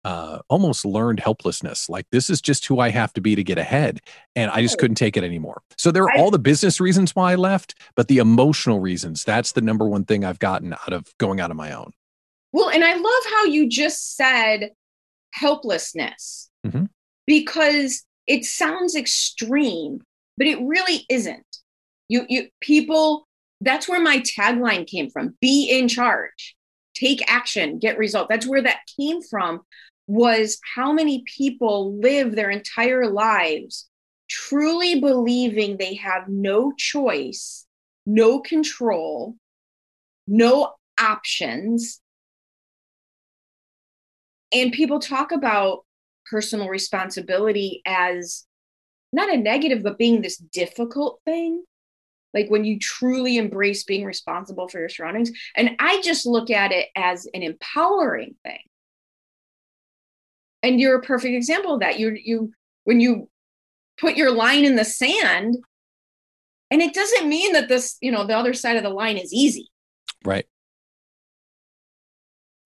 uh, 0.04 0.38
almost 0.48 0.84
learned 0.84 1.20
helplessness. 1.20 1.88
Like 1.88 2.06
this 2.12 2.30
is 2.30 2.40
just 2.40 2.66
who 2.66 2.78
I 2.80 2.90
have 2.90 3.12
to 3.14 3.20
be 3.20 3.34
to 3.34 3.44
get 3.44 3.58
ahead. 3.58 4.00
And 4.36 4.50
I 4.50 4.62
just 4.62 4.78
couldn't 4.78 4.94
take 4.94 5.16
it 5.16 5.24
anymore. 5.24 5.62
So 5.76 5.90
there 5.90 6.04
are 6.04 6.16
all 6.16 6.30
the 6.30 6.38
business 6.38 6.80
reasons 6.80 7.14
why 7.14 7.32
I 7.32 7.34
left, 7.34 7.74
but 7.96 8.08
the 8.08 8.18
emotional 8.18 8.80
reasons, 8.80 9.24
that's 9.24 9.52
the 9.52 9.60
number 9.60 9.86
one 9.88 10.04
thing 10.04 10.24
I've 10.24 10.38
gotten 10.38 10.72
out 10.72 10.92
of 10.92 11.06
going 11.18 11.40
out 11.40 11.50
on 11.50 11.56
my 11.56 11.72
own. 11.72 11.92
Well, 12.52 12.70
and 12.70 12.84
I 12.84 12.94
love 12.94 13.22
how 13.30 13.44
you 13.44 13.68
just 13.68 14.16
said 14.16 14.70
helplessness 15.34 16.50
Mhm. 16.66 16.88
because 17.26 18.04
it 18.26 18.44
sounds 18.44 18.94
extreme, 18.94 20.00
but 20.36 20.46
it 20.46 20.58
really 20.60 21.04
isn't. 21.08 21.44
You 22.08 22.24
you 22.28 22.48
people 22.60 23.26
that's 23.60 23.88
where 23.88 24.00
my 24.00 24.20
tagline 24.20 24.86
came 24.86 25.10
from. 25.10 25.36
Be 25.40 25.68
in 25.68 25.88
charge. 25.88 26.54
Take 26.98 27.22
action, 27.30 27.78
get 27.78 27.98
result. 27.98 28.28
That's 28.28 28.46
where 28.46 28.62
that 28.62 28.80
came 28.98 29.22
from 29.22 29.60
was 30.06 30.58
how 30.74 30.92
many 30.92 31.22
people 31.26 31.98
live 31.98 32.34
their 32.34 32.50
entire 32.50 33.06
lives 33.06 33.88
truly 34.28 35.00
believing 35.00 35.76
they 35.76 35.94
have 35.94 36.28
no 36.28 36.72
choice, 36.76 37.66
no 38.06 38.40
control, 38.40 39.36
no 40.26 40.74
options 41.00 42.00
and 44.52 44.72
people 44.72 44.98
talk 44.98 45.32
about 45.32 45.84
personal 46.30 46.68
responsibility 46.68 47.82
as 47.86 48.44
not 49.12 49.32
a 49.32 49.36
negative 49.36 49.82
but 49.82 49.98
being 49.98 50.20
this 50.20 50.36
difficult 50.36 51.20
thing 51.24 51.64
like 52.38 52.50
when 52.50 52.64
you 52.64 52.78
truly 52.78 53.36
embrace 53.36 53.84
being 53.84 54.04
responsible 54.04 54.68
for 54.68 54.78
your 54.78 54.88
surroundings. 54.88 55.30
And 55.56 55.70
i 55.78 56.00
just 56.02 56.24
look 56.26 56.50
at 56.50 56.70
it 56.72 56.86
as 56.94 57.26
an 57.34 57.42
empowering 57.42 58.34
thing. 58.44 58.60
And 60.62 60.80
you're 60.80 60.98
a 60.98 61.02
perfect 61.02 61.34
example 61.34 61.74
of 61.74 61.80
that. 61.80 61.98
You 61.98 62.16
you 62.22 62.52
when 62.84 63.00
you 63.00 63.28
put 64.00 64.16
your 64.16 64.30
line 64.30 64.64
in 64.64 64.76
the 64.76 64.84
sand 64.84 65.56
and 66.70 66.82
it 66.82 66.94
doesn't 66.94 67.28
mean 67.28 67.52
that 67.54 67.68
this 67.68 67.96
you 68.00 68.12
know 68.12 68.24
the 68.26 68.36
other 68.36 68.54
side 68.54 68.76
of 68.76 68.82
the 68.82 68.90
line 68.90 69.18
is 69.18 69.32
easy. 69.32 69.68
Right. 70.24 70.46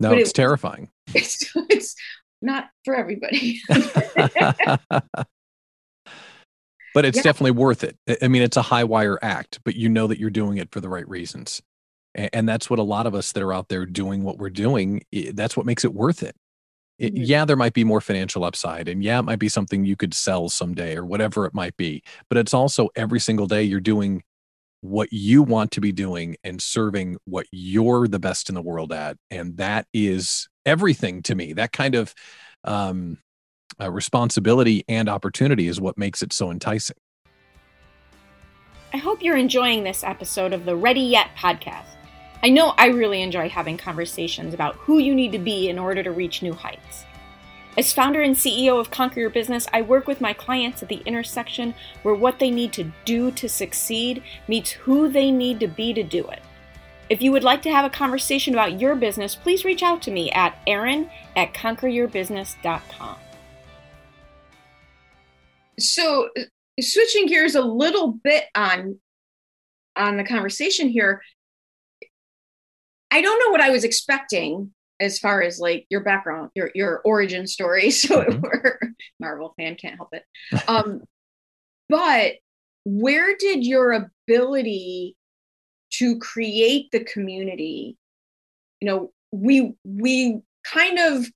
No, 0.00 0.10
But 0.10 0.18
it- 0.18 0.22
it's 0.22 0.32
terrifying. 0.32 0.90
it's, 1.14 1.50
it's 1.70 1.94
not 2.40 2.68
for 2.84 2.94
everybody 2.94 3.60
but 6.94 7.04
it's 7.04 7.16
Yeah. 7.16 7.22
definitely 7.22 7.52
worth 7.52 7.84
it. 7.84 7.96
I- 8.22 8.28
mean, 8.28 8.42
it's 8.42 8.56
a 8.56 8.62
high 8.62 8.84
wire 8.84 9.18
act, 9.22 9.60
but 9.64 9.76
you 9.76 9.88
know 9.88 10.06
that 10.06 10.18
you're 10.18 10.30
doing 10.30 10.58
it 10.58 10.70
for 10.72 10.80
the 10.80 10.88
right 10.88 11.08
reasons. 11.08 11.62
And 12.14 12.46
that's 12.48 12.68
what 12.68 12.78
a 12.78 12.82
lot 12.82 13.06
of 13.06 13.14
us 13.14 13.32
that 13.32 13.42
are 13.42 13.54
out 13.54 13.68
there 13.68 13.86
doing 13.86 14.22
what 14.22 14.36
we're 14.38 14.50
doing, 14.50 15.02
that's 15.32 15.56
what 15.56 15.64
makes 15.64 15.84
it 15.84 15.94
worth 15.94 16.22
it. 16.22 16.36
It- 16.98 17.14
Mhm. 17.14 17.26
Yeah, 17.26 17.44
there 17.46 17.56
might 17.56 17.72
be 17.72 17.84
more 17.84 18.02
financial 18.02 18.44
upside, 18.44 18.86
and 18.88 19.02
yeah, 19.02 19.18
it 19.18 19.22
might 19.22 19.38
be 19.38 19.48
something 19.48 19.84
you 19.86 19.96
could 19.96 20.12
sell 20.12 20.50
someday 20.50 20.94
or 20.94 21.06
whatever 21.06 21.46
it 21.46 21.54
might 21.54 21.76
be. 21.78 22.02
But 22.28 22.36
it's 22.38 22.52
also 22.52 22.90
every 22.94 23.18
single 23.18 23.46
day 23.46 23.62
you're 23.62 23.80
doing 23.80 24.22
what 24.82 25.12
you 25.12 25.42
want 25.42 25.70
to 25.70 25.80
be 25.80 25.92
doing 25.92 26.36
and 26.44 26.60
serving 26.60 27.16
what 27.24 27.46
you're 27.50 28.06
the 28.08 28.18
best 28.18 28.48
in 28.50 28.54
the 28.54 28.60
world 28.62 28.92
at. 28.92 29.16
And 29.30 29.56
that 29.56 29.86
is 29.94 30.48
everything 30.66 31.22
to 31.22 31.34
me. 31.34 31.52
That 31.54 31.72
kind 31.72 31.94
of 31.94 32.14
um, 32.64 33.18
uh, 33.82 33.90
responsibility 33.90 34.84
and 34.88 35.08
opportunity 35.08 35.68
is 35.68 35.80
what 35.80 35.98
makes 35.98 36.22
it 36.22 36.32
so 36.32 36.50
enticing. 36.50 36.96
I 38.94 38.98
hope 38.98 39.22
you're 39.22 39.36
enjoying 39.36 39.84
this 39.84 40.04
episode 40.04 40.52
of 40.52 40.64
the 40.64 40.76
Ready 40.76 41.00
Yet 41.00 41.28
podcast. 41.36 41.86
I 42.42 42.50
know 42.50 42.74
I 42.76 42.86
really 42.88 43.22
enjoy 43.22 43.48
having 43.48 43.78
conversations 43.78 44.52
about 44.52 44.74
who 44.76 44.98
you 44.98 45.14
need 45.14 45.32
to 45.32 45.38
be 45.38 45.68
in 45.68 45.78
order 45.78 46.02
to 46.02 46.10
reach 46.10 46.42
new 46.42 46.52
heights. 46.52 47.04
As 47.78 47.92
founder 47.92 48.20
and 48.20 48.36
CEO 48.36 48.78
of 48.78 48.90
Conquer 48.90 49.20
Your 49.20 49.30
Business, 49.30 49.66
I 49.72 49.80
work 49.80 50.06
with 50.06 50.20
my 50.20 50.34
clients 50.34 50.82
at 50.82 50.90
the 50.90 51.02
intersection 51.06 51.74
where 52.02 52.14
what 52.14 52.38
they 52.38 52.50
need 52.50 52.74
to 52.74 52.92
do 53.06 53.30
to 53.30 53.48
succeed 53.48 54.22
meets 54.46 54.72
who 54.72 55.08
they 55.08 55.30
need 55.30 55.58
to 55.60 55.68
be 55.68 55.94
to 55.94 56.02
do 56.02 56.26
it. 56.28 56.42
If 57.08 57.22
you 57.22 57.32
would 57.32 57.44
like 57.44 57.62
to 57.62 57.70
have 57.70 57.86
a 57.86 57.90
conversation 57.90 58.52
about 58.52 58.78
your 58.78 58.94
business, 58.94 59.34
please 59.34 59.64
reach 59.64 59.82
out 59.82 60.02
to 60.02 60.10
me 60.10 60.30
at 60.32 60.58
erin 60.66 61.10
at 61.34 61.54
conqueryourbusiness.com. 61.54 63.16
so 65.78 66.28
switching 66.80 67.26
gears 67.26 67.54
a 67.54 67.60
little 67.62 68.12
bit 68.12 68.44
on 68.54 68.98
on 69.96 70.16
the 70.16 70.24
conversation 70.24 70.88
here 70.88 71.20
i 73.10 73.20
don't 73.20 73.38
know 73.44 73.50
what 73.50 73.60
i 73.60 73.70
was 73.70 73.84
expecting 73.84 74.72
as 75.00 75.18
far 75.18 75.42
as 75.42 75.58
like 75.58 75.86
your 75.90 76.00
background 76.02 76.50
your 76.54 76.70
your 76.74 77.00
origin 77.04 77.46
story 77.46 77.90
so 77.90 78.22
Mhm. 78.22 78.40
we're 78.42 78.78
marvel 79.20 79.54
fan 79.56 79.76
can't 79.76 79.96
help 79.96 80.10
it 80.12 80.24
um 80.68 81.00
but 81.88 82.34
where 82.84 83.36
did 83.36 83.64
your 83.64 83.92
ability 83.92 85.16
to 85.92 86.18
create 86.18 86.90
the 86.90 87.04
community 87.04 87.96
you 88.80 88.86
know 88.88 89.12
we 89.30 89.74
we 89.84 90.40
kind 90.64 90.98
of 90.98 91.26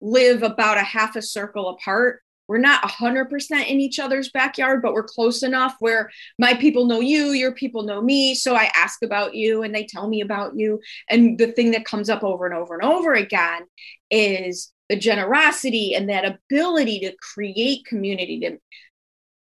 live 0.00 0.42
about 0.42 0.76
a 0.76 0.82
half 0.82 1.16
a 1.16 1.22
circle 1.22 1.68
apart 1.70 2.20
we're 2.48 2.58
not 2.58 2.82
100% 2.82 3.66
in 3.66 3.80
each 3.80 3.98
other's 3.98 4.30
backyard 4.30 4.82
but 4.82 4.92
we're 4.92 5.02
close 5.02 5.42
enough 5.42 5.76
where 5.78 6.10
my 6.38 6.54
people 6.54 6.86
know 6.86 7.00
you 7.00 7.32
your 7.32 7.52
people 7.52 7.82
know 7.82 8.02
me 8.02 8.34
so 8.34 8.54
i 8.54 8.70
ask 8.74 9.02
about 9.02 9.34
you 9.34 9.62
and 9.62 9.74
they 9.74 9.84
tell 9.84 10.08
me 10.08 10.20
about 10.20 10.56
you. 10.56 10.80
And 11.08 11.38
the 11.38 11.52
thing 11.52 11.72
that 11.72 11.84
comes 11.84 12.10
up 12.10 12.22
over 12.22 12.46
and 12.46 12.54
over 12.54 12.74
and 12.74 12.84
over 12.84 13.14
again 13.14 13.62
is 14.10 14.72
the 14.88 14.96
generosity 14.96 15.94
and 15.94 16.08
that 16.10 16.24
ability 16.24 17.00
to 17.00 17.14
create 17.34 17.84
community 17.86 18.40
to 18.40 18.58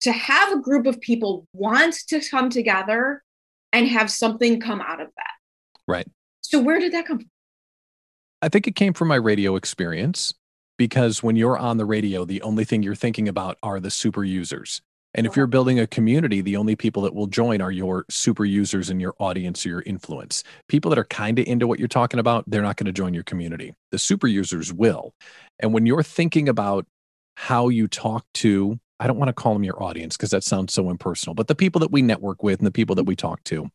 to 0.02 0.12
have 0.12 0.50
a 0.52 0.60
group 0.60 0.86
of 0.86 0.98
people 1.00 1.46
want 1.52 1.94
to 2.08 2.20
come 2.30 2.48
together 2.48 3.22
and 3.72 3.86
have 3.86 4.10
something 4.10 4.58
come 4.58 4.80
out 4.80 4.98
of 4.98 5.08
that. 5.16 5.32
Right. 5.86 6.06
so 6.40 6.58
where 6.58 6.80
did 6.80 6.92
that 6.92 7.06
come 7.06 7.18
from? 7.18 7.30
I 8.40 8.48
think 8.48 8.66
it 8.66 8.74
came 8.74 8.94
from 8.94 9.08
my 9.08 9.16
radio 9.16 9.56
experience 9.56 10.32
because 10.80 11.22
when 11.22 11.36
you're 11.36 11.58
on 11.58 11.76
the 11.76 11.84
radio, 11.84 12.24
the 12.24 12.40
only 12.40 12.64
thing 12.64 12.82
you're 12.82 12.94
thinking 12.94 13.28
about 13.28 13.58
are 13.62 13.80
the 13.80 13.90
super 13.90 14.24
users. 14.24 14.80
And 15.12 15.26
if 15.26 15.36
you're 15.36 15.46
building 15.46 15.78
a 15.78 15.86
community, 15.86 16.40
the 16.40 16.56
only 16.56 16.74
people 16.74 17.02
that 17.02 17.14
will 17.14 17.26
join 17.26 17.60
are 17.60 17.70
your 17.70 18.06
super 18.08 18.46
users 18.46 18.88
and 18.88 18.98
your 18.98 19.14
audience 19.18 19.66
or 19.66 19.68
your 19.68 19.82
influence. 19.82 20.42
People 20.68 20.88
that 20.88 20.98
are 20.98 21.04
kind 21.04 21.38
of 21.38 21.44
into 21.44 21.66
what 21.66 21.78
you're 21.78 21.86
talking 21.86 22.18
about, 22.18 22.44
they're 22.46 22.62
not 22.62 22.78
going 22.78 22.86
to 22.86 22.92
join 22.92 23.12
your 23.12 23.24
community. 23.24 23.74
The 23.90 23.98
super 23.98 24.26
users 24.26 24.72
will. 24.72 25.12
And 25.58 25.74
when 25.74 25.84
you're 25.84 26.02
thinking 26.02 26.48
about 26.48 26.86
how 27.36 27.68
you 27.68 27.86
talk 27.86 28.24
to, 28.36 28.80
I 28.98 29.06
don't 29.06 29.18
want 29.18 29.28
to 29.28 29.34
call 29.34 29.52
them 29.52 29.64
your 29.64 29.82
audience 29.82 30.16
because 30.16 30.30
that 30.30 30.44
sounds 30.44 30.72
so 30.72 30.88
impersonal, 30.88 31.34
but 31.34 31.48
the 31.48 31.54
people 31.54 31.80
that 31.80 31.92
we 31.92 32.00
network 32.00 32.42
with 32.42 32.58
and 32.58 32.66
the 32.66 32.72
people 32.72 32.96
that 32.96 33.04
we 33.04 33.16
talk 33.16 33.44
to, 33.44 33.68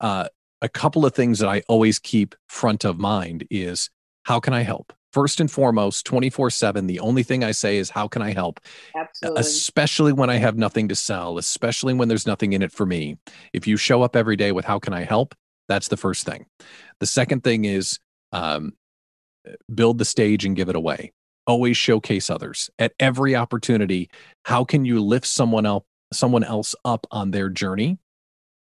uh, 0.00 0.28
a 0.62 0.68
couple 0.70 1.04
of 1.04 1.14
things 1.14 1.40
that 1.40 1.50
I 1.50 1.62
always 1.68 1.98
keep 1.98 2.34
front 2.48 2.86
of 2.86 2.98
mind 2.98 3.46
is 3.50 3.90
how 4.22 4.40
can 4.40 4.54
I 4.54 4.62
help? 4.62 4.94
First 5.12 5.40
and 5.40 5.50
foremost, 5.50 6.06
24 6.06 6.50
7, 6.50 6.86
the 6.86 7.00
only 7.00 7.22
thing 7.22 7.44
I 7.44 7.50
say 7.50 7.76
is, 7.76 7.90
how 7.90 8.08
can 8.08 8.22
I 8.22 8.32
help? 8.32 8.60
Absolutely. 8.96 9.40
Especially 9.40 10.12
when 10.12 10.30
I 10.30 10.36
have 10.36 10.56
nothing 10.56 10.88
to 10.88 10.94
sell, 10.94 11.36
especially 11.38 11.92
when 11.92 12.08
there's 12.08 12.26
nothing 12.26 12.54
in 12.54 12.62
it 12.62 12.72
for 12.72 12.86
me. 12.86 13.18
If 13.52 13.66
you 13.66 13.76
show 13.76 14.02
up 14.02 14.16
every 14.16 14.36
day 14.36 14.52
with, 14.52 14.64
how 14.64 14.78
can 14.78 14.94
I 14.94 15.04
help? 15.04 15.34
That's 15.68 15.88
the 15.88 15.96
first 15.96 16.24
thing. 16.24 16.46
The 17.00 17.06
second 17.06 17.44
thing 17.44 17.66
is, 17.66 17.98
um, 18.32 18.72
build 19.74 19.98
the 19.98 20.04
stage 20.04 20.44
and 20.44 20.56
give 20.56 20.68
it 20.68 20.76
away. 20.76 21.12
Always 21.46 21.76
showcase 21.76 22.30
others 22.30 22.70
at 22.78 22.92
every 22.98 23.34
opportunity. 23.34 24.08
How 24.44 24.64
can 24.64 24.84
you 24.84 25.02
lift 25.02 25.26
someone 25.26 25.66
else, 25.66 25.84
someone 26.12 26.44
else 26.44 26.74
up 26.84 27.06
on 27.10 27.32
their 27.32 27.48
journey? 27.48 27.98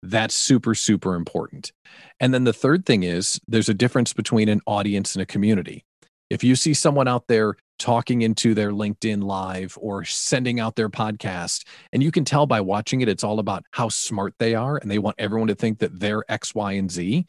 That's 0.02 0.34
super, 0.34 0.74
super 0.74 1.14
important. 1.14 1.72
And 2.18 2.32
then 2.32 2.44
the 2.44 2.52
third 2.52 2.86
thing 2.86 3.02
is 3.02 3.40
there's 3.46 3.68
a 3.68 3.74
difference 3.74 4.12
between 4.12 4.48
an 4.48 4.62
audience 4.66 5.14
and 5.14 5.22
a 5.22 5.26
community. 5.26 5.84
If 6.30 6.44
you 6.44 6.54
see 6.54 6.74
someone 6.74 7.08
out 7.08 7.26
there 7.26 7.56
talking 7.80 8.22
into 8.22 8.54
their 8.54 8.70
LinkedIn 8.70 9.24
live 9.24 9.76
or 9.80 10.04
sending 10.04 10.60
out 10.60 10.76
their 10.76 10.88
podcast, 10.88 11.66
and 11.92 12.04
you 12.04 12.12
can 12.12 12.24
tell 12.24 12.46
by 12.46 12.60
watching 12.60 13.00
it, 13.00 13.08
it's 13.08 13.24
all 13.24 13.40
about 13.40 13.64
how 13.72 13.88
smart 13.88 14.34
they 14.38 14.54
are 14.54 14.76
and 14.76 14.88
they 14.88 15.00
want 15.00 15.16
everyone 15.18 15.48
to 15.48 15.56
think 15.56 15.80
that 15.80 15.98
they're 15.98 16.22
X, 16.28 16.54
Y, 16.54 16.72
and 16.72 16.88
Z, 16.88 17.26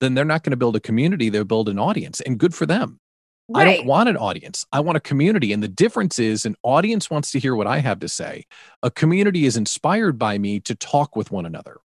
then 0.00 0.14
they're 0.14 0.24
not 0.24 0.44
going 0.44 0.52
to 0.52 0.56
build 0.56 0.76
a 0.76 0.80
community, 0.80 1.30
they'll 1.30 1.44
build 1.44 1.68
an 1.68 1.80
audience. 1.80 2.20
And 2.20 2.38
good 2.38 2.54
for 2.54 2.64
them. 2.64 3.00
Right. 3.48 3.66
I 3.66 3.76
don't 3.76 3.86
want 3.86 4.08
an 4.08 4.16
audience. 4.16 4.64
I 4.72 4.80
want 4.80 4.96
a 4.96 5.00
community. 5.00 5.52
And 5.52 5.62
the 5.62 5.68
difference 5.68 6.18
is 6.18 6.46
an 6.46 6.54
audience 6.62 7.10
wants 7.10 7.32
to 7.32 7.40
hear 7.40 7.56
what 7.56 7.66
I 7.66 7.78
have 7.80 7.98
to 8.00 8.08
say. 8.08 8.46
A 8.82 8.90
community 8.90 9.46
is 9.46 9.56
inspired 9.56 10.18
by 10.18 10.38
me 10.38 10.60
to 10.60 10.74
talk 10.74 11.16
with 11.16 11.30
one 11.30 11.44
another. 11.44 11.78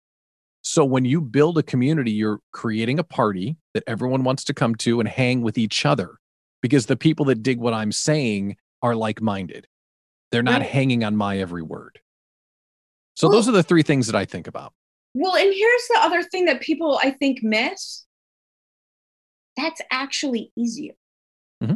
So 0.62 0.84
when 0.84 1.06
you 1.06 1.22
build 1.22 1.58
a 1.58 1.64
community, 1.64 2.12
you're 2.12 2.42
creating 2.52 3.00
a 3.00 3.04
party 3.04 3.56
that 3.74 3.84
everyone 3.88 4.24
wants 4.24 4.44
to 4.46 4.54
come 4.54 4.76
to 4.76 5.00
and 5.00 5.08
hang 5.08 5.42
with 5.42 5.58
each 5.58 5.86
other 5.86 6.18
because 6.62 6.86
the 6.86 6.98
people 6.98 7.26
that 7.26 7.44
dig 7.44 7.60
what 7.60 7.74
I'm 7.74 7.92
saying 7.92 8.58
are 8.82 8.96
like 8.96 9.22
minded. 9.22 9.68
They're 10.32 10.44
not 10.44 10.62
right. 10.62 10.70
hanging 10.70 11.04
on 11.04 11.16
my 11.16 11.40
every 11.40 11.62
word. 11.62 12.00
So 13.16 13.28
well, 13.28 13.38
those 13.38 13.50
are 13.50 13.54
the 13.54 13.64
three 13.64 13.84
things 13.84 14.08
that 14.08 14.16
I 14.16 14.26
think 14.26 14.48
about. 14.48 14.74
Well, 15.14 15.36
and 15.36 15.54
here's 15.54 15.88
the 15.90 16.00
other 16.02 16.22
thing 16.24 16.46
that 16.46 16.62
people 16.62 17.00
I 17.02 17.12
think 17.12 17.42
miss 17.42 18.06
that's 19.58 19.82
actually 19.92 20.52
easier. 20.56 20.94
Mm-hmm. 21.62 21.76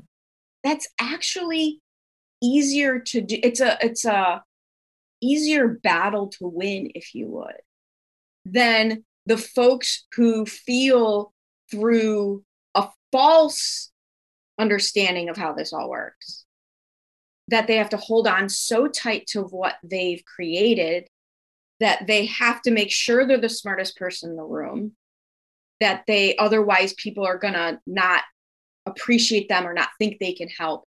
That's 0.64 0.88
actually 1.00 1.82
easier 2.42 3.00
to 3.00 3.22
do. 3.22 3.40
It's 3.42 3.60
a 3.60 3.78
it's 3.82 4.06
a 4.06 4.44
easier 5.22 5.68
battle 5.68 6.28
to 6.28 6.48
win, 6.48 6.92
if 6.96 7.14
you 7.14 7.28
would, 7.28 7.62
than 8.46 9.04
the 9.26 9.38
folks 9.38 10.06
who 10.16 10.46
feel 10.46 11.34
through 11.70 12.44
a 12.76 12.88
false 13.12 13.91
understanding 14.62 15.30
of 15.30 15.38
how 15.38 15.54
this 15.54 15.74
all 15.74 15.90
works. 15.90 16.46
That 17.48 17.68
they 17.68 17.78
have 17.78 17.90
to 17.90 17.98
hold 17.98 18.28
on 18.28 18.48
so 18.48 18.88
tight 18.88 19.28
to 19.28 19.42
what 19.42 19.76
they've 19.84 20.24
created 20.24 21.08
that 21.82 22.06
they 22.06 22.28
have 22.28 22.62
to 22.62 22.72
make 22.72 22.92
sure 22.92 23.26
they're 23.26 23.42
the 23.42 23.50
smartest 23.50 23.98
person 23.98 24.30
in 24.30 24.36
the 24.36 24.44
room 24.44 24.92
that 25.80 26.04
they 26.06 26.38
otherwise 26.38 26.94
people 26.94 27.26
are 27.26 27.40
going 27.40 27.56
to 27.56 27.80
not 27.88 28.22
appreciate 28.86 29.50
them 29.50 29.68
or 29.68 29.74
not 29.74 29.90
think 29.98 30.20
they 30.20 30.34
can 30.34 30.48
help. 30.48 30.86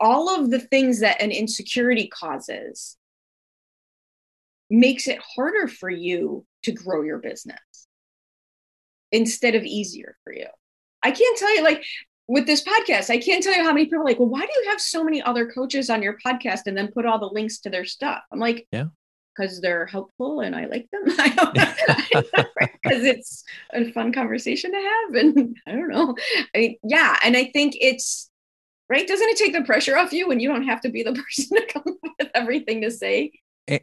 All 0.00 0.34
of 0.34 0.50
the 0.50 0.58
things 0.58 1.00
that 1.00 1.20
an 1.20 1.30
insecurity 1.30 2.08
causes 2.08 2.96
makes 4.70 5.06
it 5.06 5.20
harder 5.36 5.68
for 5.68 5.90
you 5.90 6.44
to 6.64 6.72
grow 6.72 7.02
your 7.02 7.18
business 7.18 7.60
instead 9.12 9.54
of 9.54 9.62
easier 9.62 10.16
for 10.24 10.32
you. 10.32 10.46
I 11.02 11.10
can't 11.10 11.38
tell 11.38 11.54
you, 11.54 11.62
like, 11.62 11.84
with 12.28 12.46
this 12.46 12.62
podcast, 12.62 13.10
I 13.10 13.18
can't 13.18 13.42
tell 13.42 13.54
you 13.54 13.62
how 13.62 13.72
many 13.72 13.86
people 13.86 14.00
are 14.00 14.04
like, 14.04 14.18
well, 14.18 14.28
why 14.28 14.40
do 14.40 14.52
you 14.62 14.70
have 14.70 14.80
so 14.80 15.04
many 15.04 15.22
other 15.22 15.46
coaches 15.46 15.90
on 15.90 16.02
your 16.02 16.18
podcast 16.24 16.62
and 16.66 16.76
then 16.76 16.88
put 16.88 17.06
all 17.06 17.18
the 17.18 17.26
links 17.26 17.58
to 17.60 17.70
their 17.70 17.84
stuff? 17.84 18.22
I'm 18.32 18.40
like, 18.40 18.66
yeah, 18.72 18.86
because 19.36 19.60
they're 19.60 19.86
helpful 19.86 20.40
and 20.40 20.54
I 20.54 20.66
like 20.66 20.88
them. 20.90 21.02
I 21.18 21.28
don't 21.28 21.54
because 22.82 23.04
it's 23.04 23.44
a 23.72 23.92
fun 23.92 24.12
conversation 24.12 24.72
to 24.72 24.78
have. 24.78 25.14
And 25.14 25.56
I 25.66 25.72
don't 25.72 25.88
know. 25.88 26.16
I 26.54 26.58
mean, 26.58 26.76
yeah. 26.82 27.16
And 27.22 27.36
I 27.36 27.50
think 27.52 27.76
it's 27.80 28.30
right. 28.88 29.06
Doesn't 29.06 29.28
it 29.28 29.36
take 29.36 29.52
the 29.52 29.62
pressure 29.62 29.96
off 29.96 30.12
you 30.12 30.28
when 30.28 30.40
you 30.40 30.48
don't 30.48 30.64
have 30.64 30.80
to 30.82 30.88
be 30.88 31.02
the 31.02 31.12
person 31.12 31.56
to 31.56 31.66
come 31.66 31.82
up 31.86 32.12
with 32.18 32.30
everything 32.34 32.80
to 32.82 32.90
say? 32.90 33.32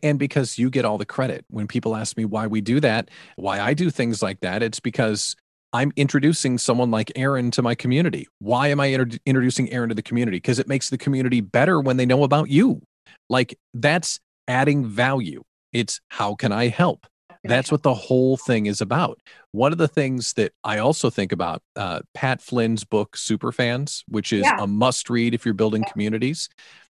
and 0.02 0.18
because 0.18 0.58
you 0.58 0.70
get 0.70 0.86
all 0.86 0.98
the 0.98 1.06
credit 1.06 1.44
when 1.50 1.68
people 1.68 1.94
ask 1.94 2.16
me 2.16 2.24
why 2.24 2.48
we 2.48 2.62
do 2.62 2.80
that 2.80 3.10
why 3.36 3.60
i 3.60 3.74
do 3.74 3.90
things 3.90 4.24
like 4.24 4.40
that 4.40 4.64
it's 4.64 4.80
because 4.80 5.36
I'm 5.74 5.92
introducing 5.96 6.60
someone 6.60 6.92
like 6.92 7.12
Erin 7.16 7.50
to 7.52 7.64
my 7.64 7.74
community. 7.74 8.28
Why 8.40 8.68
am 8.68 8.80
I 8.80 8.88
inter- 8.88 9.18
introducing 9.26 9.72
Erin 9.72 9.90
to 9.90 9.96
the 9.96 10.04
community? 10.04 10.38
Because 10.38 10.60
it 10.60 10.68
makes 10.68 10.90
the 10.90 10.98
community 10.98 11.42
better 11.42 11.82
when 11.82 11.98
they 11.98 12.06
know 12.06 12.24
about 12.24 12.50
you. 12.50 12.82
Like 13.28 13.58
that's 13.74 14.20
adding 14.48 14.86
value. 14.86 15.44
It's 15.74 16.00
how 16.10 16.36
can 16.36 16.52
I 16.52 16.68
help? 16.68 17.08
That's 17.46 17.72
what 17.72 17.84
the 17.84 17.94
whole 17.94 18.38
thing 18.38 18.68
is 18.68 18.80
about. 18.80 19.20
One 19.52 19.74
of 19.74 19.78
the 19.78 19.88
things 19.88 20.32
that 20.34 20.54
I 20.64 20.78
also 20.78 21.10
think 21.10 21.34
about, 21.34 21.62
uh, 21.76 22.00
Pat 22.14 22.40
Flynn's 22.42 22.86
book, 22.86 23.18
Superfans, 23.18 24.04
which 24.08 24.32
is 24.32 24.44
yeah. 24.44 24.58
a 24.60 24.68
must 24.68 25.10
read 25.10 25.34
if 25.34 25.44
you're 25.44 25.54
building 25.54 25.84
communities. 25.92 26.48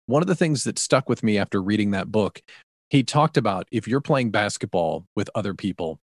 One 0.07 0.23
of 0.23 0.27
the 0.27 0.35
things 0.35 0.65
that 0.65 0.79
stuck 0.79 1.07
with 1.07 1.23
me 1.23 1.37
after 1.37 1.61
reading 1.61 1.91
that 1.91 2.11
book, 2.11 2.41
he 2.89 3.03
talked 3.03 3.37
about 3.37 3.69
if 3.71 3.87
you're 3.87 4.01
playing 4.01 4.31
basketball 4.31 5.07
with 5.15 5.29
other 5.35 5.53
people 5.53 6.01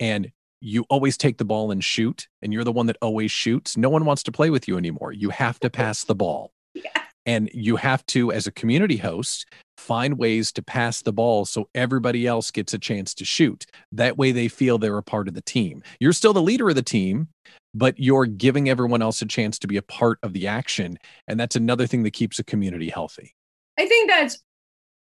and 0.00 0.32
you 0.62 0.84
always 0.88 1.16
take 1.16 1.38
the 1.38 1.44
ball 1.44 1.70
and 1.70 1.82
shoot 1.82 2.28
and 2.40 2.52
you're 2.52 2.64
the 2.64 2.72
one 2.72 2.86
that 2.86 2.96
always 3.02 3.30
shoots 3.30 3.76
no 3.76 3.90
one 3.90 4.04
wants 4.04 4.22
to 4.22 4.32
play 4.32 4.48
with 4.48 4.68
you 4.68 4.76
anymore. 4.76 5.12
You 5.12 5.30
have 5.30 5.58
to 5.60 5.68
pass 5.68 6.04
the 6.04 6.14
ball. 6.14 6.52
Yeah. 6.74 6.88
and 7.26 7.50
you 7.52 7.76
have 7.76 8.04
to 8.06 8.32
as 8.32 8.46
a 8.46 8.52
community 8.52 8.96
host 8.96 9.46
find 9.76 10.16
ways 10.16 10.50
to 10.52 10.62
pass 10.62 11.02
the 11.02 11.12
ball 11.12 11.44
so 11.44 11.68
everybody 11.74 12.26
else 12.26 12.50
gets 12.50 12.72
a 12.72 12.78
chance 12.78 13.12
to 13.14 13.26
shoot. 13.26 13.66
That 13.90 14.16
way 14.16 14.32
they 14.32 14.48
feel 14.48 14.78
they're 14.78 14.96
a 14.96 15.02
part 15.02 15.28
of 15.28 15.34
the 15.34 15.42
team. 15.42 15.82
You're 16.00 16.14
still 16.14 16.32
the 16.32 16.40
leader 16.40 16.68
of 16.70 16.76
the 16.76 16.82
team 16.82 17.28
but 17.74 17.98
you're 17.98 18.26
giving 18.26 18.68
everyone 18.68 19.02
else 19.02 19.22
a 19.22 19.26
chance 19.26 19.58
to 19.58 19.66
be 19.66 19.76
a 19.76 19.82
part 19.82 20.18
of 20.22 20.32
the 20.32 20.46
action 20.46 20.98
and 21.26 21.38
that's 21.38 21.56
another 21.56 21.86
thing 21.86 22.02
that 22.04 22.12
keeps 22.12 22.38
a 22.38 22.44
community 22.44 22.88
healthy. 22.88 23.34
I 23.78 23.86
think 23.86 24.08
that's 24.10 24.38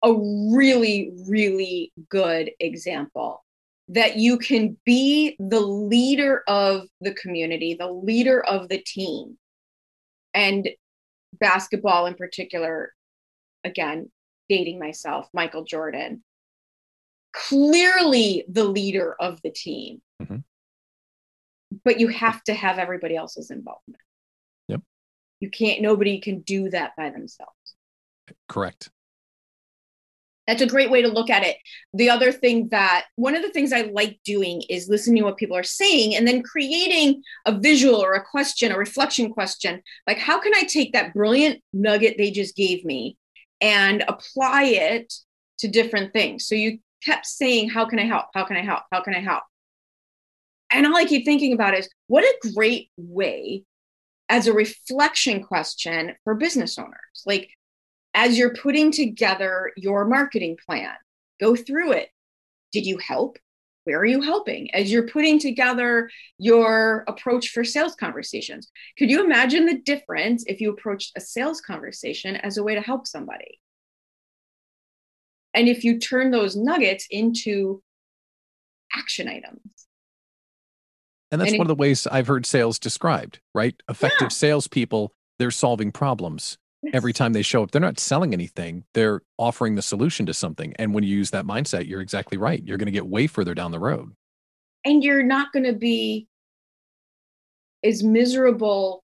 a 0.03 0.13
really 0.53 1.13
really 1.29 1.93
good 2.09 2.51
example 2.59 3.45
that 3.89 4.17
you 4.17 4.39
can 4.39 4.77
be 4.85 5.37
the 5.39 5.61
leader 5.61 6.43
of 6.47 6.87
the 7.01 7.15
community, 7.15 7.75
the 7.75 7.91
leader 7.91 8.43
of 8.45 8.69
the 8.69 8.79
team. 8.79 9.37
And 10.35 10.69
basketball 11.39 12.07
in 12.07 12.15
particular, 12.15 12.93
again, 13.65 14.11
dating 14.49 14.79
myself, 14.79 15.29
Michael 15.35 15.65
Jordan, 15.65 16.23
clearly 17.33 18.45
the 18.49 18.65
leader 18.65 19.15
of 19.19 19.41
the 19.43 19.51
team. 19.51 20.01
Mm-hmm. 20.23 20.39
But 21.85 22.01
you 22.01 22.09
have 22.09 22.43
to 22.45 22.55
have 22.55 22.79
everybody 22.79 23.17
else's 23.17 23.51
involvement. 23.51 24.01
Yep. 24.69 24.83
You 25.41 25.51
can't, 25.51 25.83
nobody 25.83 26.21
can 26.21 26.41
do 26.41 26.71
that 26.71 26.93
by 26.97 27.11
themselves. 27.11 27.53
Correct 28.49 28.91
that's 30.47 30.63
a 30.63 30.67
great 30.67 30.91
way 30.91 31.03
to 31.03 31.09
look 31.09 31.31
at 31.31 31.45
it. 31.45 31.57
The 31.95 32.11
other 32.11 32.33
thing 32.33 32.69
that 32.71 33.05
one 33.17 33.37
of 33.37 33.43
the 33.43 33.51
things 33.51 33.73
I 33.73 33.83
like 33.83 34.19
doing 34.25 34.63
is 34.69 34.89
listening 34.89 35.23
to 35.23 35.29
what 35.29 35.37
people 35.37 35.57
are 35.57 35.63
saying 35.63 36.17
and 36.17 36.27
then 36.27 36.43
creating 36.43 37.23
a 37.47 37.57
visual 37.57 38.03
or 38.03 38.15
a 38.15 38.25
question, 38.25 38.73
a 38.73 38.79
reflection 38.79 39.33
question. 39.33 39.83
Like, 40.07 40.19
how 40.19 40.41
can 40.41 40.53
I 40.55 40.63
take 40.63 40.93
that 40.93 41.15
brilliant 41.15 41.63
nugget 41.73 42.17
they 42.19 42.31
just 42.31 42.57
gave 42.57 42.85
me 42.85 43.17
and 43.61 44.05
apply 44.09 44.65
it 44.65 45.13
to 45.61 45.69
different 45.69 46.13
things? 46.13 46.47
So 46.47 46.57
you 46.57 46.79
kept 47.05 47.27
saying, 47.27 47.71
How 47.71 47.85
can 47.85 48.01
I 48.01 48.07
help? 48.07 48.27
How 48.35 48.45
can 48.45 48.57
I 48.57 48.63
help? 48.63 48.83
How 48.91 49.01
can 49.01 49.15
I 49.15 49.21
help? 49.21 49.45
And 50.71 50.87
all 50.87 50.97
I 50.97 51.05
keep 51.05 51.25
thinking 51.25 51.53
about 51.53 51.75
is 51.75 51.89
what 52.09 52.25
a 52.25 52.53
great 52.55 52.91
way 52.97 53.65
as 54.29 54.47
a 54.47 54.53
reflection 54.53 55.43
question 55.45 56.15
for 56.25 56.35
business 56.35 56.79
owners. 56.79 57.23
Like, 57.27 57.51
as 58.15 58.39
you're 58.39 58.55
putting 58.55 58.93
together 58.93 59.73
your 59.77 60.05
marketing 60.05 60.57
plan, 60.67 60.95
go 61.41 61.57
through 61.57 61.93
it. 61.93 62.09
Did 62.73 62.87
you 62.87 62.99
help? 62.99 63.39
Where 63.85 63.99
are 63.99 64.07
you 64.07 64.21
helping? 64.21 64.73
As 64.75 64.93
you're 64.93 65.09
putting 65.09 65.41
together 65.41 66.09
your 66.39 67.05
approach 67.09 67.49
for 67.49 67.65
sales 67.65 67.97
conversations, 67.97 68.71
could 68.97 69.11
you 69.11 69.25
imagine 69.25 69.67
the 69.67 69.79
difference 69.79 70.45
if 70.47 70.61
you 70.61 70.71
approached 70.71 71.13
a 71.17 71.21
sales 71.21 71.61
conversation 71.61 72.37
as 72.37 72.59
a 72.59 72.63
way 72.63 72.75
to 72.75 72.81
help 72.81 73.07
somebody? 73.07 73.61
And 75.55 75.69
if 75.69 75.85
you 75.85 75.99
turn 75.99 76.31
those 76.31 76.57
nuggets 76.57 77.07
into 77.11 77.83
action 78.95 79.29
items. 79.29 79.61
And 81.31 81.41
that's 81.41 81.51
And 81.51 81.59
one 81.59 81.67
of 81.67 81.69
the 81.69 81.81
ways 81.81 82.07
I've 82.07 82.27
heard 82.27 82.47
sales 82.47 82.79
described, 82.79 83.41
right? 83.55 83.75
Effective 83.89 84.27
Yeah. 84.27 84.37
salespeople, 84.37 85.13
they're 85.39 85.51
solving 85.51 85.91
problems 85.91 86.59
every 86.93 87.13
time 87.13 87.33
they 87.33 87.43
show 87.43 87.63
up. 87.63 87.71
They're 87.71 87.81
not 87.81 88.01
selling 88.01 88.33
anything, 88.33 88.85
they're 88.95 89.23
offering 89.39 89.75
the 89.75 89.83
solution 89.83 90.27
to 90.27 90.35
something. 90.35 90.75
And 90.77 90.95
when 90.95 91.05
you 91.05 91.17
use 91.17 91.31
that 91.31 91.45
mindset, 91.45 91.89
you're 91.89 92.01
exactly 92.01 92.39
right. 92.39 92.63
You're 92.65 92.79
going 92.79 92.87
to 92.87 92.93
get 92.93 93.07
way 93.07 93.27
further 93.27 93.55
down 93.55 93.71
the 93.71 93.81
road. 93.81 94.13
And 94.85 95.05
you're 95.05 95.23
not 95.23 95.53
going 95.53 95.65
to 95.65 95.73
be 95.73 96.27
as 97.85 98.03
miserable 98.03 99.03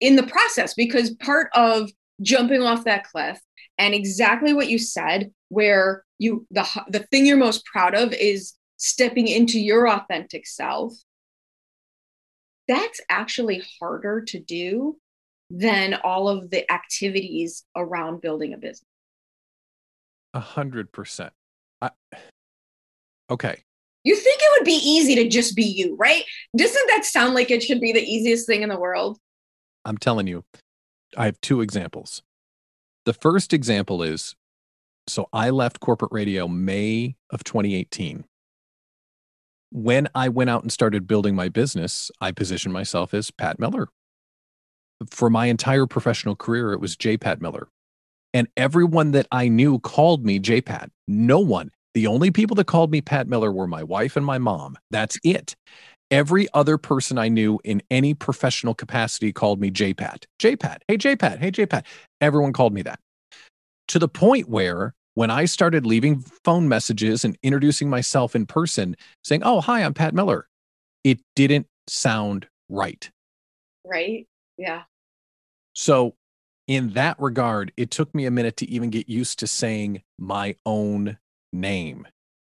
in 0.00 0.16
the 0.16 0.22
process 0.22 0.74
because 0.74 1.10
part 1.16 1.50
of 1.54 1.90
jumping 2.20 2.62
off 2.62 2.84
that 2.84 3.04
cliff 3.04 3.40
and 3.78 3.94
exactly 3.94 4.52
what 4.52 4.68
you 4.68 4.78
said 4.78 5.32
where 5.48 6.04
you 6.18 6.46
the 6.50 6.66
the 6.88 7.00
thing 7.10 7.26
you're 7.26 7.36
most 7.36 7.64
proud 7.64 7.94
of 7.94 8.12
is 8.12 8.54
stepping 8.76 9.26
into 9.26 9.58
your 9.58 9.88
authentic 9.88 10.46
self 10.46 10.92
that's 12.68 13.00
actually 13.08 13.62
harder 13.80 14.20
to 14.20 14.38
do 14.38 14.96
than 15.54 15.94
all 16.02 16.28
of 16.28 16.48
the 16.50 16.70
activities 16.72 17.64
around 17.76 18.20
building 18.22 18.54
a 18.54 18.56
business 18.56 18.88
A 20.34 20.40
hundred 20.40 20.90
percent. 20.92 21.32
I- 21.80 21.90
Okay. 23.30 23.62
you 24.04 24.16
think 24.16 24.40
it 24.40 24.58
would 24.58 24.64
be 24.64 24.80
easy 24.82 25.14
to 25.16 25.28
just 25.28 25.54
be 25.54 25.64
you 25.64 25.94
right 25.96 26.24
doesn't 26.56 26.86
that 26.88 27.04
sound 27.04 27.34
like 27.34 27.50
it 27.50 27.62
should 27.62 27.80
be 27.80 27.92
the 27.92 28.02
easiest 28.02 28.46
thing 28.46 28.62
in 28.62 28.68
the 28.68 28.78
world 28.78 29.18
I'm 29.84 29.98
telling 29.98 30.26
you, 30.28 30.44
I 31.16 31.24
have 31.26 31.40
two 31.40 31.60
examples. 31.60 32.22
The 33.04 33.12
first 33.12 33.52
example 33.52 34.00
is 34.02 34.36
so 35.08 35.28
I 35.32 35.50
left 35.50 35.80
corporate 35.80 36.12
radio 36.12 36.46
May 36.46 37.16
of 37.30 37.42
2018. 37.42 38.24
When 39.72 40.08
I 40.14 40.28
went 40.28 40.50
out 40.50 40.62
and 40.62 40.70
started 40.70 41.08
building 41.08 41.34
my 41.34 41.48
business, 41.48 42.12
I 42.20 42.30
positioned 42.30 42.72
myself 42.72 43.12
as 43.12 43.32
Pat 43.32 43.58
Miller. 43.58 43.88
For 45.10 45.30
my 45.30 45.46
entire 45.46 45.86
professional 45.86 46.36
career, 46.36 46.72
it 46.72 46.80
was 46.80 46.96
J. 46.96 47.16
Pat 47.16 47.40
Miller. 47.40 47.68
And 48.34 48.48
everyone 48.56 49.12
that 49.12 49.26
I 49.30 49.48
knew 49.48 49.78
called 49.78 50.24
me 50.24 50.38
J. 50.38 50.60
Pat. 50.60 50.90
No 51.06 51.38
one. 51.38 51.70
The 51.94 52.06
only 52.06 52.30
people 52.30 52.54
that 52.56 52.64
called 52.64 52.90
me 52.90 53.02
Pat 53.02 53.28
Miller 53.28 53.52
were 53.52 53.66
my 53.66 53.82
wife 53.82 54.16
and 54.16 54.24
my 54.24 54.38
mom. 54.38 54.78
That's 54.90 55.18
it. 55.22 55.54
Every 56.10 56.48
other 56.54 56.78
person 56.78 57.18
I 57.18 57.28
knew 57.28 57.58
in 57.64 57.82
any 57.90 58.14
professional 58.14 58.74
capacity 58.74 59.32
called 59.32 59.60
me 59.60 59.70
JPAT. 59.70 60.24
JPAT. 60.40 60.78
Hey, 60.88 60.96
JPAT. 60.96 61.38
Hey, 61.38 61.50
JPAT. 61.50 61.84
Everyone 62.20 62.52
called 62.52 62.72
me 62.72 62.82
that. 62.82 62.98
To 63.88 63.98
the 63.98 64.08
point 64.08 64.48
where 64.48 64.94
when 65.14 65.30
I 65.30 65.44
started 65.44 65.84
leaving 65.84 66.24
phone 66.44 66.68
messages 66.68 67.24
and 67.24 67.36
introducing 67.42 67.90
myself 67.90 68.34
in 68.34 68.46
person, 68.46 68.96
saying, 69.24 69.42
Oh, 69.44 69.60
hi, 69.60 69.82
I'm 69.82 69.92
Pat 69.94 70.14
Miller, 70.14 70.46
it 71.04 71.20
didn't 71.36 71.66
sound 71.88 72.46
right. 72.68 73.10
right 73.84 74.26
yeah 74.56 74.82
So, 75.74 76.14
in 76.68 76.90
that 76.94 77.16
regard, 77.18 77.72
it 77.76 77.90
took 77.90 78.14
me 78.14 78.24
a 78.26 78.30
minute 78.30 78.56
to 78.58 78.68
even 78.70 78.90
get 78.90 79.08
used 79.08 79.38
to 79.40 79.46
saying 79.46 80.02
my 80.18 80.54
own 80.64 81.18
name. 81.52 82.06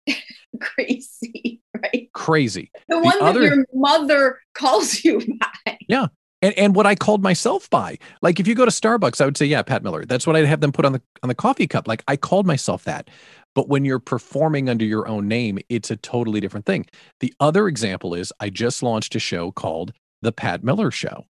crazy 0.62 1.62
right 1.82 2.10
Crazy. 2.14 2.72
the 2.88 3.00
one 3.00 3.18
that 3.20 3.26
other- 3.30 3.44
your 3.44 3.66
mother 3.74 4.40
calls 4.54 5.04
you 5.04 5.20
by 5.40 5.78
Yeah. 5.88 6.08
and 6.42 6.54
and 6.58 6.76
what 6.76 6.86
I 6.86 6.96
called 6.96 7.24
myself 7.24 7.70
by. 7.70 7.98
Like 8.22 8.40
if 8.40 8.48
you 8.48 8.54
go 8.56 8.66
to 8.66 8.72
Starbucks, 8.72 9.20
I 9.22 9.26
would 9.26 9.38
say, 9.38 9.46
yeah, 9.46 9.62
Pat 9.64 9.84
Miller. 9.84 10.06
That's 10.06 10.28
what 10.28 10.36
I'd 10.36 10.46
have 10.46 10.62
them 10.62 10.72
put 10.72 10.86
on 10.86 10.94
the 10.94 11.02
on 11.24 11.30
the 11.30 11.36
coffee 11.36 11.68
cup. 11.68 11.88
Like 11.88 12.04
I 12.08 12.18
called 12.18 12.46
myself 12.46 12.84
that. 12.84 13.10
But 13.56 13.68
when 13.70 13.86
you're 13.86 14.00
performing 14.00 14.68
under 14.70 14.86
your 14.86 15.08
own 15.08 15.28
name, 15.28 15.60
it's 15.70 15.92
a 15.92 15.96
totally 15.96 16.40
different 16.40 16.66
thing. 16.66 16.86
The 17.20 17.34
other 17.40 17.68
example 17.68 18.14
is 18.16 18.34
I 18.40 18.50
just 18.50 18.82
launched 18.84 19.16
a 19.16 19.20
show 19.20 19.52
called 19.52 19.94
The 20.22 20.32
Pat 20.32 20.64
Miller 20.64 20.92
Show. 20.92 21.26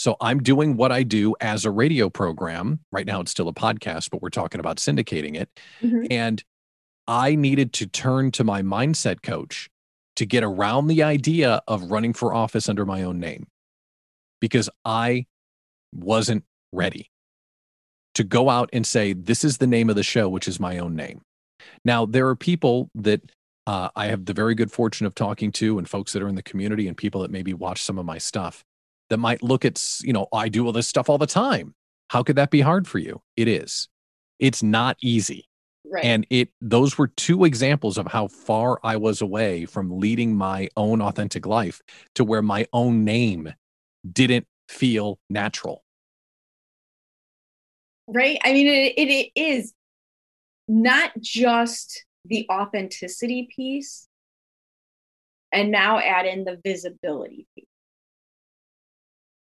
So 0.00 0.16
I'm 0.18 0.42
doing 0.42 0.78
what 0.78 0.92
I 0.92 1.02
do 1.02 1.36
as 1.42 1.66
a 1.66 1.70
radio 1.70 2.08
program. 2.08 2.80
Right 2.90 3.04
now 3.04 3.20
it's 3.20 3.30
still 3.30 3.48
a 3.48 3.52
podcast, 3.52 4.08
but 4.08 4.22
we're 4.22 4.30
talking 4.30 4.58
about 4.58 4.78
syndicating 4.78 5.36
it. 5.36 5.50
And 6.10 6.42
I 7.06 7.34
needed 7.34 7.74
to 7.74 7.86
turn 7.86 8.30
to 8.30 8.42
my 8.42 8.62
mindset 8.62 9.22
coach 9.22 9.68
to 10.16 10.24
get 10.24 10.42
around 10.42 10.86
the 10.86 11.02
idea 11.02 11.60
of 11.68 11.90
running 11.90 12.14
for 12.14 12.32
office 12.32 12.66
under 12.66 12.86
my 12.86 13.02
own 13.02 13.20
name 13.20 13.46
because 14.40 14.70
I 14.86 15.26
wasn't 15.94 16.44
ready 16.72 17.10
to 18.14 18.24
go 18.24 18.48
out 18.48 18.70
and 18.72 18.86
say, 18.86 19.12
This 19.12 19.44
is 19.44 19.58
the 19.58 19.66
name 19.66 19.90
of 19.90 19.96
the 19.96 20.02
show, 20.02 20.30
which 20.30 20.48
is 20.48 20.58
my 20.58 20.78
own 20.78 20.96
name. 20.96 21.20
Now, 21.84 22.06
there 22.06 22.26
are 22.28 22.36
people 22.36 22.88
that 22.94 23.20
uh, 23.66 23.90
I 23.94 24.06
have 24.06 24.24
the 24.24 24.32
very 24.32 24.54
good 24.54 24.72
fortune 24.72 25.06
of 25.06 25.14
talking 25.14 25.52
to, 25.52 25.76
and 25.76 25.86
folks 25.86 26.14
that 26.14 26.22
are 26.22 26.28
in 26.28 26.36
the 26.36 26.42
community, 26.42 26.88
and 26.88 26.96
people 26.96 27.20
that 27.20 27.30
maybe 27.30 27.52
watch 27.52 27.82
some 27.82 27.98
of 27.98 28.06
my 28.06 28.16
stuff 28.16 28.64
that 29.10 29.18
might 29.18 29.42
look 29.42 29.64
at, 29.64 29.82
you 30.02 30.12
know, 30.12 30.26
I 30.32 30.48
do 30.48 30.64
all 30.66 30.72
this 30.72 30.88
stuff 30.88 31.10
all 31.10 31.18
the 31.18 31.26
time. 31.26 31.74
How 32.08 32.22
could 32.22 32.36
that 32.36 32.50
be 32.50 32.60
hard 32.62 32.88
for 32.88 32.98
you? 32.98 33.20
It 33.36 33.46
is. 33.48 33.88
It's 34.38 34.62
not 34.62 34.96
easy. 35.02 35.46
right 35.84 36.04
And 36.04 36.26
it 36.30 36.48
those 36.60 36.96
were 36.96 37.08
two 37.08 37.44
examples 37.44 37.98
of 37.98 38.06
how 38.06 38.28
far 38.28 38.78
I 38.82 38.96
was 38.96 39.20
away 39.20 39.66
from 39.66 39.98
leading 40.00 40.34
my 40.34 40.68
own 40.76 41.02
authentic 41.02 41.46
life 41.46 41.82
to 42.14 42.24
where 42.24 42.42
my 42.42 42.66
own 42.72 43.04
name 43.04 43.52
didn't 44.10 44.46
feel 44.68 45.18
natural. 45.28 45.84
right 48.12 48.38
i 48.44 48.52
mean 48.52 48.66
it, 48.66 48.94
it, 48.96 49.30
it 49.34 49.40
is 49.40 49.72
not 50.68 51.10
just 51.20 52.04
the 52.24 52.46
authenticity 52.50 53.48
piece 53.54 54.08
and 55.52 55.70
now 55.70 55.98
add 55.98 56.26
in 56.26 56.44
the 56.44 56.58
visibility 56.64 57.46
piece 57.54 57.69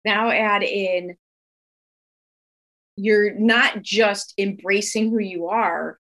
now 0.05 0.31
add 0.31 0.62
in 0.62 1.17
you're 2.97 3.35
not 3.35 3.83
just 3.83 4.35
embracing 4.38 5.11
who 5.11 5.19
you 5.19 5.49
are. 5.49 5.99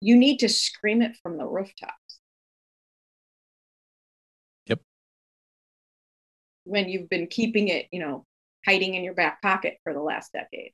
You 0.00 0.16
need 0.16 0.38
to 0.38 0.48
scream 0.48 1.02
it 1.02 1.16
from 1.22 1.38
the 1.38 1.46
rooftops. 1.46 2.18
Yep. 4.66 4.80
when 6.64 6.88
you've 6.88 7.08
been 7.08 7.26
keeping 7.26 7.68
it 7.68 7.86
you 7.92 8.00
know 8.00 8.26
hiding 8.66 8.94
in 8.94 9.04
your 9.04 9.14
back 9.14 9.42
pocket 9.42 9.78
for 9.84 9.92
the 9.92 10.00
last 10.00 10.32
decade. 10.32 10.72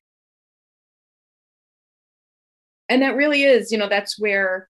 And 2.89 3.03
that 3.03 3.17
really 3.17 3.43
is 3.45 3.71
you 3.73 3.79
know 3.79 3.89
that's 3.89 4.19
where 4.19 4.69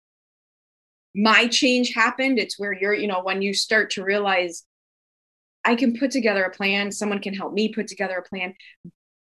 my 1.14 1.48
change 1.48 1.92
happened. 1.94 2.38
It's 2.38 2.58
where 2.58 2.72
you're 2.72 2.94
you 2.94 3.06
know 3.06 3.22
when 3.22 3.42
you 3.42 3.54
start 3.54 3.90
to 3.90 4.04
realize 4.04 4.64
i 5.68 5.74
can 5.74 5.96
put 5.96 6.10
together 6.10 6.44
a 6.44 6.50
plan 6.50 6.90
someone 6.90 7.20
can 7.20 7.34
help 7.34 7.52
me 7.52 7.72
put 7.72 7.86
together 7.86 8.16
a 8.16 8.28
plan. 8.28 8.54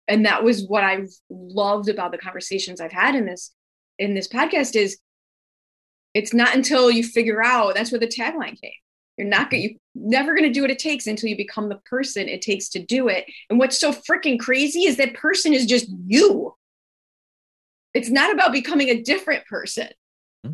And 0.07 0.25
that 0.25 0.43
was 0.43 0.65
what 0.67 0.83
i've 0.83 1.11
loved 1.29 1.89
about 1.89 2.11
the 2.11 2.17
conversations 2.17 2.81
i've 2.81 2.91
had 2.91 3.15
in 3.15 3.25
this 3.25 3.53
in 3.99 4.15
this 4.15 4.27
podcast 4.27 4.75
is 4.75 4.97
it's 6.13 6.33
not 6.33 6.55
until 6.55 6.89
you 6.89 7.03
figure 7.03 7.43
out 7.43 7.75
that's 7.75 7.91
where 7.91 7.99
the 7.99 8.07
tagline 8.07 8.59
came. 8.59 8.71
You're 9.17 9.27
not 9.27 9.51
going 9.51 9.63
you 9.63 9.75
never 9.95 10.33
going 10.33 10.47
to 10.47 10.53
do 10.53 10.61
what 10.61 10.71
it 10.71 10.79
takes 10.79 11.07
until 11.07 11.29
you 11.29 11.35
become 11.35 11.69
the 11.69 11.79
person 11.85 12.29
it 12.29 12.41
takes 12.41 12.69
to 12.69 12.79
do 12.79 13.09
it. 13.09 13.25
And 13.49 13.59
what's 13.59 13.79
so 13.79 13.91
freaking 13.91 14.39
crazy 14.39 14.83
is 14.83 14.97
that 14.97 15.13
person 15.13 15.53
is 15.53 15.65
just 15.65 15.87
you. 16.05 16.55
It's 17.93 18.09
not 18.09 18.33
about 18.33 18.53
becoming 18.53 18.89
a 18.89 19.01
different 19.01 19.45
person. 19.45 19.89
Hmm. 20.43 20.53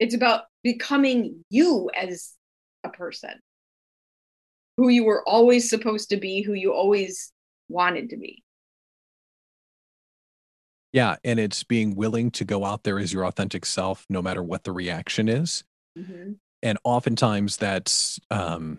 it's 0.00 0.14
about 0.14 0.42
becoming 0.62 1.44
you 1.48 1.90
as 1.94 2.32
a 2.82 2.88
person 2.88 3.30
who 4.76 4.88
you 4.88 5.04
were 5.04 5.26
always 5.28 5.68
supposed 5.68 6.08
to 6.10 6.16
be 6.16 6.42
who 6.42 6.52
you 6.52 6.72
always 6.72 7.32
wanted 7.68 8.10
to 8.10 8.16
be 8.16 8.42
Yeah, 10.92 11.16
and 11.24 11.40
it's 11.40 11.64
being 11.64 11.96
willing 11.96 12.30
to 12.32 12.44
go 12.44 12.64
out 12.64 12.84
there 12.84 12.98
as 13.00 13.12
your 13.12 13.26
authentic 13.26 13.66
self 13.66 14.06
no 14.08 14.22
matter 14.22 14.42
what 14.42 14.62
the 14.64 14.72
reaction 14.72 15.28
is. 15.28 15.64
And 16.62 16.78
oftentimes 16.84 17.56
that's 17.56 18.20
um 18.30 18.78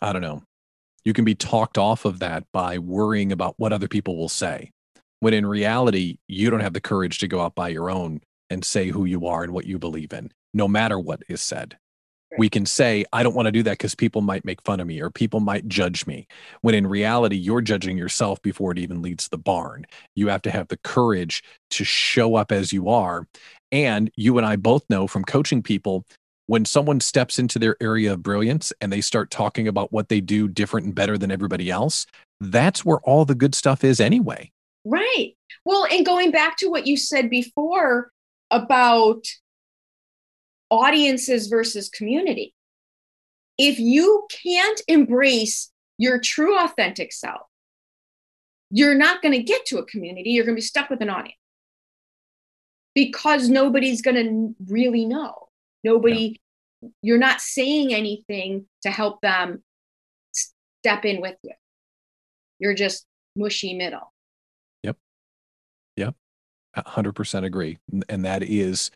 I 0.00 0.12
don't 0.12 0.22
know. 0.22 0.42
You 1.04 1.12
can 1.12 1.24
be 1.24 1.34
talked 1.34 1.76
off 1.76 2.04
of 2.04 2.18
that 2.20 2.44
by 2.52 2.78
worrying 2.78 3.32
about 3.32 3.54
what 3.58 3.72
other 3.72 3.88
people 3.88 4.16
will 4.16 4.28
say. 4.28 4.70
When 5.20 5.34
in 5.34 5.46
reality, 5.46 6.18
you 6.28 6.50
don't 6.50 6.60
have 6.60 6.72
the 6.72 6.80
courage 6.80 7.18
to 7.18 7.28
go 7.28 7.40
out 7.40 7.54
by 7.54 7.68
your 7.68 7.90
own 7.90 8.20
and 8.50 8.64
say 8.64 8.88
who 8.88 9.04
you 9.04 9.26
are 9.26 9.42
and 9.42 9.52
what 9.52 9.66
you 9.66 9.78
believe 9.78 10.12
in, 10.12 10.30
no 10.52 10.68
matter 10.68 10.98
what 10.98 11.22
is 11.28 11.40
said. 11.40 11.78
We 12.38 12.48
can 12.48 12.66
say, 12.66 13.04
I 13.12 13.22
don't 13.22 13.34
want 13.34 13.46
to 13.46 13.52
do 13.52 13.62
that 13.64 13.72
because 13.72 13.94
people 13.94 14.20
might 14.20 14.44
make 14.44 14.62
fun 14.62 14.80
of 14.80 14.86
me 14.86 15.00
or 15.00 15.10
people 15.10 15.40
might 15.40 15.68
judge 15.68 16.06
me. 16.06 16.26
When 16.62 16.74
in 16.74 16.86
reality, 16.86 17.36
you're 17.36 17.60
judging 17.60 17.96
yourself 17.96 18.40
before 18.42 18.72
it 18.72 18.78
even 18.78 19.02
leads 19.02 19.28
the 19.28 19.38
barn. 19.38 19.86
You 20.14 20.28
have 20.28 20.42
to 20.42 20.50
have 20.50 20.68
the 20.68 20.78
courage 20.78 21.42
to 21.70 21.84
show 21.84 22.36
up 22.36 22.52
as 22.52 22.72
you 22.72 22.88
are. 22.88 23.26
And 23.72 24.10
you 24.16 24.38
and 24.38 24.46
I 24.46 24.56
both 24.56 24.84
know 24.88 25.06
from 25.06 25.24
coaching 25.24 25.62
people, 25.62 26.04
when 26.46 26.64
someone 26.64 27.00
steps 27.00 27.38
into 27.38 27.58
their 27.58 27.76
area 27.80 28.12
of 28.12 28.22
brilliance 28.22 28.72
and 28.80 28.92
they 28.92 29.00
start 29.00 29.30
talking 29.30 29.66
about 29.66 29.92
what 29.92 30.08
they 30.08 30.20
do 30.20 30.46
different 30.46 30.86
and 30.86 30.94
better 30.94 31.16
than 31.16 31.30
everybody 31.30 31.70
else, 31.70 32.06
that's 32.40 32.84
where 32.84 33.00
all 33.00 33.24
the 33.24 33.34
good 33.34 33.54
stuff 33.54 33.82
is 33.84 34.00
anyway. 34.00 34.50
Right. 34.84 35.34
Well, 35.64 35.86
and 35.90 36.04
going 36.04 36.30
back 36.30 36.58
to 36.58 36.68
what 36.68 36.86
you 36.86 36.96
said 36.96 37.30
before 37.30 38.10
about 38.50 39.24
audiences 40.70 41.46
versus 41.46 41.88
community, 41.88 42.54
if 43.58 43.78
you 43.78 44.26
can't 44.42 44.80
embrace 44.88 45.70
your 45.98 46.18
true 46.18 46.58
authentic 46.58 47.12
self, 47.12 47.42
you're 48.70 48.94
not 48.94 49.22
going 49.22 49.32
to 49.32 49.42
get 49.42 49.64
to 49.66 49.78
a 49.78 49.84
community. 49.84 50.30
You're 50.30 50.44
going 50.44 50.56
to 50.56 50.60
be 50.60 50.66
stuck 50.66 50.90
with 50.90 51.00
an 51.00 51.10
audience 51.10 51.38
because 52.94 53.48
nobody's 53.48 54.02
going 54.02 54.16
to 54.16 54.54
really 54.72 55.04
know. 55.04 55.48
Nobody, 55.84 56.40
yeah. 56.80 56.88
you're 57.02 57.18
not 57.18 57.40
saying 57.40 57.94
anything 57.94 58.66
to 58.82 58.90
help 58.90 59.20
them 59.20 59.62
step 60.32 61.04
in 61.04 61.20
with 61.20 61.36
you. 61.42 61.52
You're 62.58 62.74
just 62.74 63.06
mushy 63.36 63.74
middle. 63.74 64.12
Yep. 64.82 64.96
Yep. 65.96 66.14
100% 66.76 67.44
agree. 67.44 67.78
And 68.08 68.24
that 68.24 68.42
is 68.42 68.90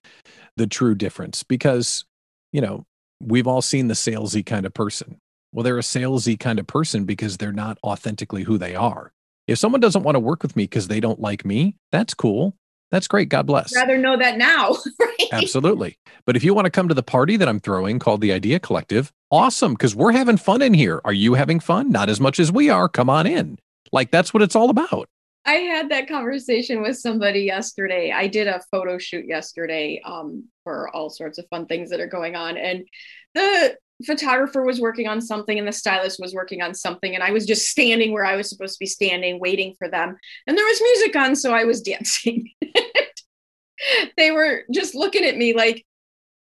the 0.58 0.66
true 0.66 0.94
difference 0.94 1.42
because, 1.42 2.04
you 2.52 2.60
know, 2.60 2.84
we've 3.20 3.46
all 3.46 3.62
seen 3.62 3.88
the 3.88 3.94
salesy 3.94 4.44
kind 4.44 4.66
of 4.66 4.74
person. 4.74 5.18
Well, 5.52 5.64
they're 5.64 5.78
a 5.78 5.82
salesy 5.82 6.38
kind 6.38 6.58
of 6.58 6.66
person 6.66 7.04
because 7.04 7.38
they're 7.38 7.52
not 7.52 7.78
authentically 7.82 8.42
who 8.42 8.58
they 8.58 8.74
are. 8.74 9.12
If 9.46 9.58
someone 9.58 9.80
doesn't 9.80 10.02
want 10.02 10.16
to 10.16 10.20
work 10.20 10.42
with 10.42 10.54
me 10.56 10.64
because 10.64 10.88
they 10.88 11.00
don't 11.00 11.20
like 11.20 11.44
me, 11.44 11.76
that's 11.90 12.12
cool. 12.12 12.54
That's 12.90 13.08
great. 13.08 13.28
God 13.28 13.46
bless. 13.46 13.74
I'd 13.74 13.80
rather 13.80 13.98
know 13.98 14.16
that 14.16 14.38
now. 14.38 14.76
Right? 15.00 15.28
Absolutely. 15.32 15.98
But 16.26 16.36
if 16.36 16.44
you 16.44 16.54
want 16.54 16.66
to 16.66 16.70
come 16.70 16.88
to 16.88 16.94
the 16.94 17.02
party 17.02 17.36
that 17.36 17.48
I'm 17.48 17.60
throwing 17.60 17.98
called 17.98 18.20
the 18.20 18.32
Idea 18.32 18.58
Collective, 18.58 19.12
awesome. 19.30 19.72
Because 19.72 19.94
we're 19.94 20.12
having 20.12 20.36
fun 20.36 20.62
in 20.62 20.74
here. 20.74 21.00
Are 21.04 21.12
you 21.12 21.34
having 21.34 21.60
fun? 21.60 21.90
Not 21.90 22.08
as 22.08 22.20
much 22.20 22.38
as 22.38 22.52
we 22.52 22.70
are. 22.70 22.88
Come 22.88 23.10
on 23.10 23.26
in. 23.26 23.58
Like 23.92 24.10
that's 24.10 24.32
what 24.32 24.42
it's 24.42 24.56
all 24.56 24.70
about. 24.70 25.08
I 25.48 25.54
had 25.60 25.88
that 25.88 26.08
conversation 26.08 26.82
with 26.82 26.98
somebody 26.98 27.40
yesterday. 27.40 28.12
I 28.12 28.26
did 28.26 28.48
a 28.48 28.60
photo 28.70 28.98
shoot 28.98 29.24
yesterday 29.26 29.98
um, 30.04 30.44
for 30.62 30.94
all 30.94 31.08
sorts 31.08 31.38
of 31.38 31.46
fun 31.48 31.64
things 31.64 31.88
that 31.88 32.00
are 32.00 32.06
going 32.06 32.36
on. 32.36 32.58
And 32.58 32.84
the 33.34 33.74
photographer 34.04 34.62
was 34.62 34.78
working 34.78 35.08
on 35.08 35.22
something 35.22 35.58
and 35.58 35.66
the 35.66 35.72
stylist 35.72 36.20
was 36.20 36.34
working 36.34 36.62
on 36.62 36.72
something 36.72 37.16
and 37.16 37.24
i 37.24 37.32
was 37.32 37.44
just 37.44 37.66
standing 37.66 38.12
where 38.12 38.24
i 38.24 38.36
was 38.36 38.48
supposed 38.48 38.74
to 38.74 38.78
be 38.78 38.86
standing 38.86 39.40
waiting 39.40 39.74
for 39.76 39.88
them 39.88 40.16
and 40.46 40.56
there 40.56 40.64
was 40.64 40.80
music 40.80 41.16
on 41.16 41.34
so 41.34 41.52
i 41.52 41.64
was 41.64 41.82
dancing 41.82 42.48
they 44.16 44.30
were 44.30 44.62
just 44.72 44.94
looking 44.94 45.24
at 45.24 45.36
me 45.36 45.52
like 45.52 45.84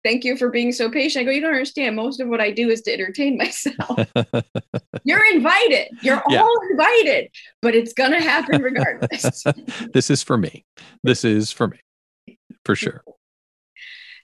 thank 0.07 0.25
you 0.25 0.37
for 0.37 0.51
being 0.51 0.71
so 0.71 0.88
patient. 0.88 1.23
I 1.23 1.25
go 1.25 1.33
you 1.33 1.40
don't 1.40 1.51
understand. 1.51 1.97
Most 1.97 2.21
of 2.21 2.29
what 2.29 2.40
i 2.40 2.53
do 2.53 2.71
is 2.71 2.83
to 2.83 2.92
entertain 2.92 3.37
myself. 3.45 4.09
You're 5.05 5.35
invited. 5.35 5.88
You're 6.01 6.23
yeah. 6.29 6.40
all 6.40 6.61
invited 6.71 7.31
but 7.61 7.75
it's 7.75 7.92
gonna 7.92 8.23
happen 8.23 8.62
regardless. 8.62 9.45
This 9.92 10.11
is 10.11 10.23
for 10.23 10.38
me. 10.38 10.64
This 11.03 11.25
is 11.25 11.51
for 11.51 11.66
me. 11.69 11.81
For 12.64 12.77
sure. 12.77 13.03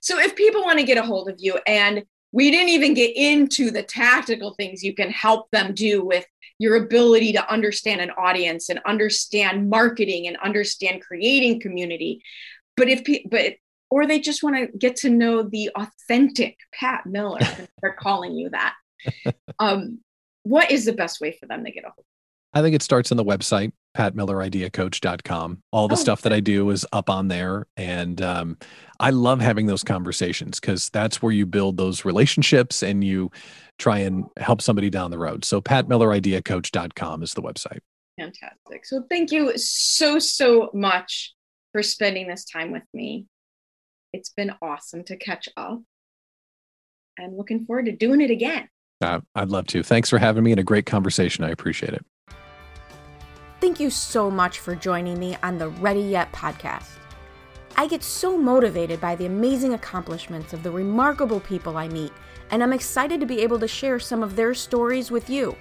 So 0.01 0.19
if 0.19 0.35
people 0.35 0.63
want 0.63 0.79
to 0.79 0.85
get 0.85 0.97
a 0.97 1.03
hold 1.03 1.29
of 1.29 1.35
you 1.39 1.59
and 1.67 2.03
we 2.31 2.49
didn't 2.51 2.69
even 2.69 2.93
get 2.93 3.15
into 3.15 3.69
the 3.71 3.83
tactical 3.83 4.53
things 4.53 4.83
you 4.83 4.93
can 4.93 5.09
help 5.11 5.51
them 5.51 5.73
do 5.73 6.05
with 6.05 6.25
your 6.59 6.75
ability 6.75 7.33
to 7.33 7.51
understand 7.51 7.99
an 7.99 8.11
audience 8.11 8.69
and 8.69 8.79
understand 8.85 9.69
marketing 9.69 10.27
and 10.27 10.37
understand 10.37 11.01
creating 11.01 11.59
community 11.59 12.21
but 12.75 12.87
if 12.89 13.03
but 13.29 13.55
or 13.89 14.05
they 14.05 14.19
just 14.19 14.43
want 14.43 14.55
to 14.55 14.77
get 14.77 14.95
to 14.97 15.09
know 15.09 15.43
the 15.43 15.69
authentic 15.75 16.57
pat 16.73 17.05
miller 17.05 17.39
they're 17.81 17.93
calling 17.99 18.33
you 18.33 18.49
that 18.49 18.73
um, 19.59 19.99
what 20.43 20.71
is 20.71 20.85
the 20.85 20.93
best 20.93 21.21
way 21.21 21.31
for 21.31 21.45
them 21.45 21.63
to 21.63 21.71
get 21.71 21.83
a 21.83 21.89
hold 21.89 22.05
I 22.53 22.61
think 22.61 22.75
it 22.75 22.83
starts 22.83 23.11
on 23.11 23.17
the 23.17 23.25
website, 23.25 23.71
patmillerideacoach.com. 23.97 25.63
All 25.71 25.87
the 25.87 25.93
oh, 25.93 25.97
stuff 25.97 26.21
that 26.21 26.31
I 26.31 26.39
do 26.39 26.69
is 26.69 26.85
up 26.93 27.09
on 27.09 27.27
there. 27.27 27.65
And 27.75 28.21
um, 28.21 28.57
I 28.99 29.09
love 29.09 29.41
having 29.41 29.65
those 29.65 29.83
conversations 29.83 30.59
because 30.59 30.89
that's 30.89 31.21
where 31.21 31.31
you 31.31 31.47
build 31.47 31.77
those 31.77 32.05
relationships 32.05 32.83
and 32.83 33.03
you 33.03 33.31
try 33.79 33.99
and 33.99 34.25
help 34.37 34.61
somebody 34.61 34.91
down 34.91 35.09
the 35.09 35.17
road. 35.17 35.45
So 35.45 35.61
patmillerideacoach.com 35.61 37.23
is 37.23 37.33
the 37.33 37.41
website. 37.41 37.79
Fantastic. 38.19 38.85
So 38.85 39.03
thank 39.09 39.31
you 39.31 39.57
so, 39.57 40.19
so 40.19 40.69
much 40.75 41.33
for 41.71 41.81
spending 41.81 42.27
this 42.27 42.45
time 42.45 42.71
with 42.71 42.83
me. 42.93 43.25
It's 44.13 44.29
been 44.29 44.53
awesome 44.61 45.03
to 45.05 45.17
catch 45.17 45.49
up 45.57 45.81
and 47.17 47.35
looking 47.35 47.65
forward 47.65 47.85
to 47.85 47.91
doing 47.91 48.21
it 48.21 48.31
again. 48.31 48.69
Uh, 49.01 49.19
I'd 49.35 49.49
love 49.49 49.67
to. 49.67 49.83
Thanks 49.83 50.09
for 50.09 50.17
having 50.17 50.43
me 50.43 50.51
and 50.51 50.59
a 50.59 50.63
great 50.63 50.85
conversation. 50.85 51.43
I 51.43 51.49
appreciate 51.49 51.93
it. 51.93 52.05
Thank 53.59 53.79
you 53.79 53.89
so 53.89 54.29
much 54.29 54.59
for 54.59 54.75
joining 54.75 55.19
me 55.19 55.37
on 55.41 55.57
the 55.57 55.69
Ready 55.69 56.01
Yet 56.01 56.31
podcast. 56.31 56.89
I 57.75 57.87
get 57.87 58.03
so 58.03 58.37
motivated 58.37 59.01
by 59.01 59.15
the 59.15 59.25
amazing 59.25 59.73
accomplishments 59.73 60.53
of 60.53 60.61
the 60.61 60.69
remarkable 60.69 61.39
people 61.39 61.77
I 61.77 61.87
meet, 61.87 62.11
and 62.51 62.61
I'm 62.61 62.73
excited 62.73 63.19
to 63.19 63.25
be 63.25 63.41
able 63.41 63.57
to 63.59 63.67
share 63.67 63.99
some 63.99 64.21
of 64.21 64.35
their 64.35 64.53
stories 64.53 65.09
with 65.09 65.29
you. 65.29 65.55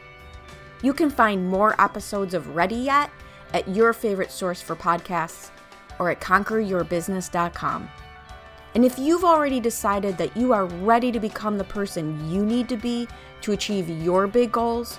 You 0.82 0.92
can 0.92 1.08
find 1.08 1.48
more 1.48 1.80
episodes 1.80 2.34
of 2.34 2.54
Ready 2.54 2.76
Yet 2.76 3.10
at 3.54 3.68
your 3.68 3.92
favorite 3.92 4.30
source 4.30 4.60
for 4.60 4.76
podcasts 4.76 5.50
or 5.98 6.10
at 6.10 6.20
conqueryourbusiness.com. 6.20 7.88
And 8.74 8.84
if 8.84 8.98
you've 8.98 9.24
already 9.24 9.60
decided 9.60 10.16
that 10.18 10.36
you 10.36 10.52
are 10.52 10.66
ready 10.66 11.12
to 11.12 11.20
become 11.20 11.58
the 11.58 11.64
person 11.64 12.30
you 12.30 12.44
need 12.44 12.68
to 12.70 12.76
be 12.76 13.06
to 13.42 13.52
achieve 13.52 13.88
your 13.88 14.26
big 14.26 14.52
goals, 14.52 14.98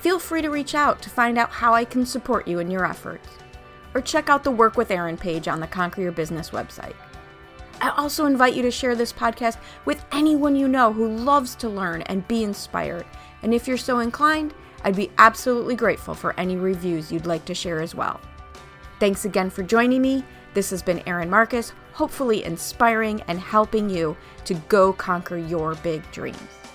feel 0.00 0.18
free 0.18 0.42
to 0.42 0.50
reach 0.50 0.74
out 0.74 1.00
to 1.02 1.10
find 1.10 1.38
out 1.38 1.50
how 1.50 1.72
I 1.72 1.84
can 1.84 2.04
support 2.04 2.46
you 2.46 2.58
in 2.58 2.70
your 2.70 2.84
efforts. 2.84 3.28
Or 3.94 4.00
check 4.02 4.28
out 4.28 4.44
the 4.44 4.50
Work 4.50 4.76
with 4.76 4.90
Erin 4.90 5.16
page 5.16 5.48
on 5.48 5.60
the 5.60 5.66
Conquer 5.66 6.02
Your 6.02 6.12
Business 6.12 6.50
website. 6.50 6.94
I 7.80 7.90
also 7.90 8.26
invite 8.26 8.54
you 8.54 8.62
to 8.62 8.70
share 8.70 8.94
this 8.94 9.12
podcast 9.12 9.58
with 9.84 10.04
anyone 10.12 10.56
you 10.56 10.68
know 10.68 10.92
who 10.92 11.08
loves 11.08 11.54
to 11.56 11.68
learn 11.68 12.02
and 12.02 12.26
be 12.28 12.42
inspired. 12.42 13.06
And 13.42 13.54
if 13.54 13.66
you're 13.66 13.76
so 13.76 14.00
inclined, 14.00 14.54
I'd 14.84 14.96
be 14.96 15.10
absolutely 15.18 15.76
grateful 15.76 16.14
for 16.14 16.38
any 16.38 16.56
reviews 16.56 17.10
you'd 17.10 17.26
like 17.26 17.44
to 17.46 17.54
share 17.54 17.80
as 17.80 17.94
well. 17.94 18.20
Thanks 19.00 19.24
again 19.24 19.50
for 19.50 19.62
joining 19.62 20.00
me. 20.00 20.24
This 20.54 20.70
has 20.70 20.82
been 20.82 21.06
Erin 21.06 21.28
Marcus, 21.28 21.72
hopefully 21.96 22.44
inspiring 22.44 23.22
and 23.26 23.40
helping 23.40 23.88
you 23.88 24.14
to 24.44 24.52
go 24.68 24.92
conquer 24.92 25.38
your 25.38 25.74
big 25.76 26.02
dreams. 26.12 26.65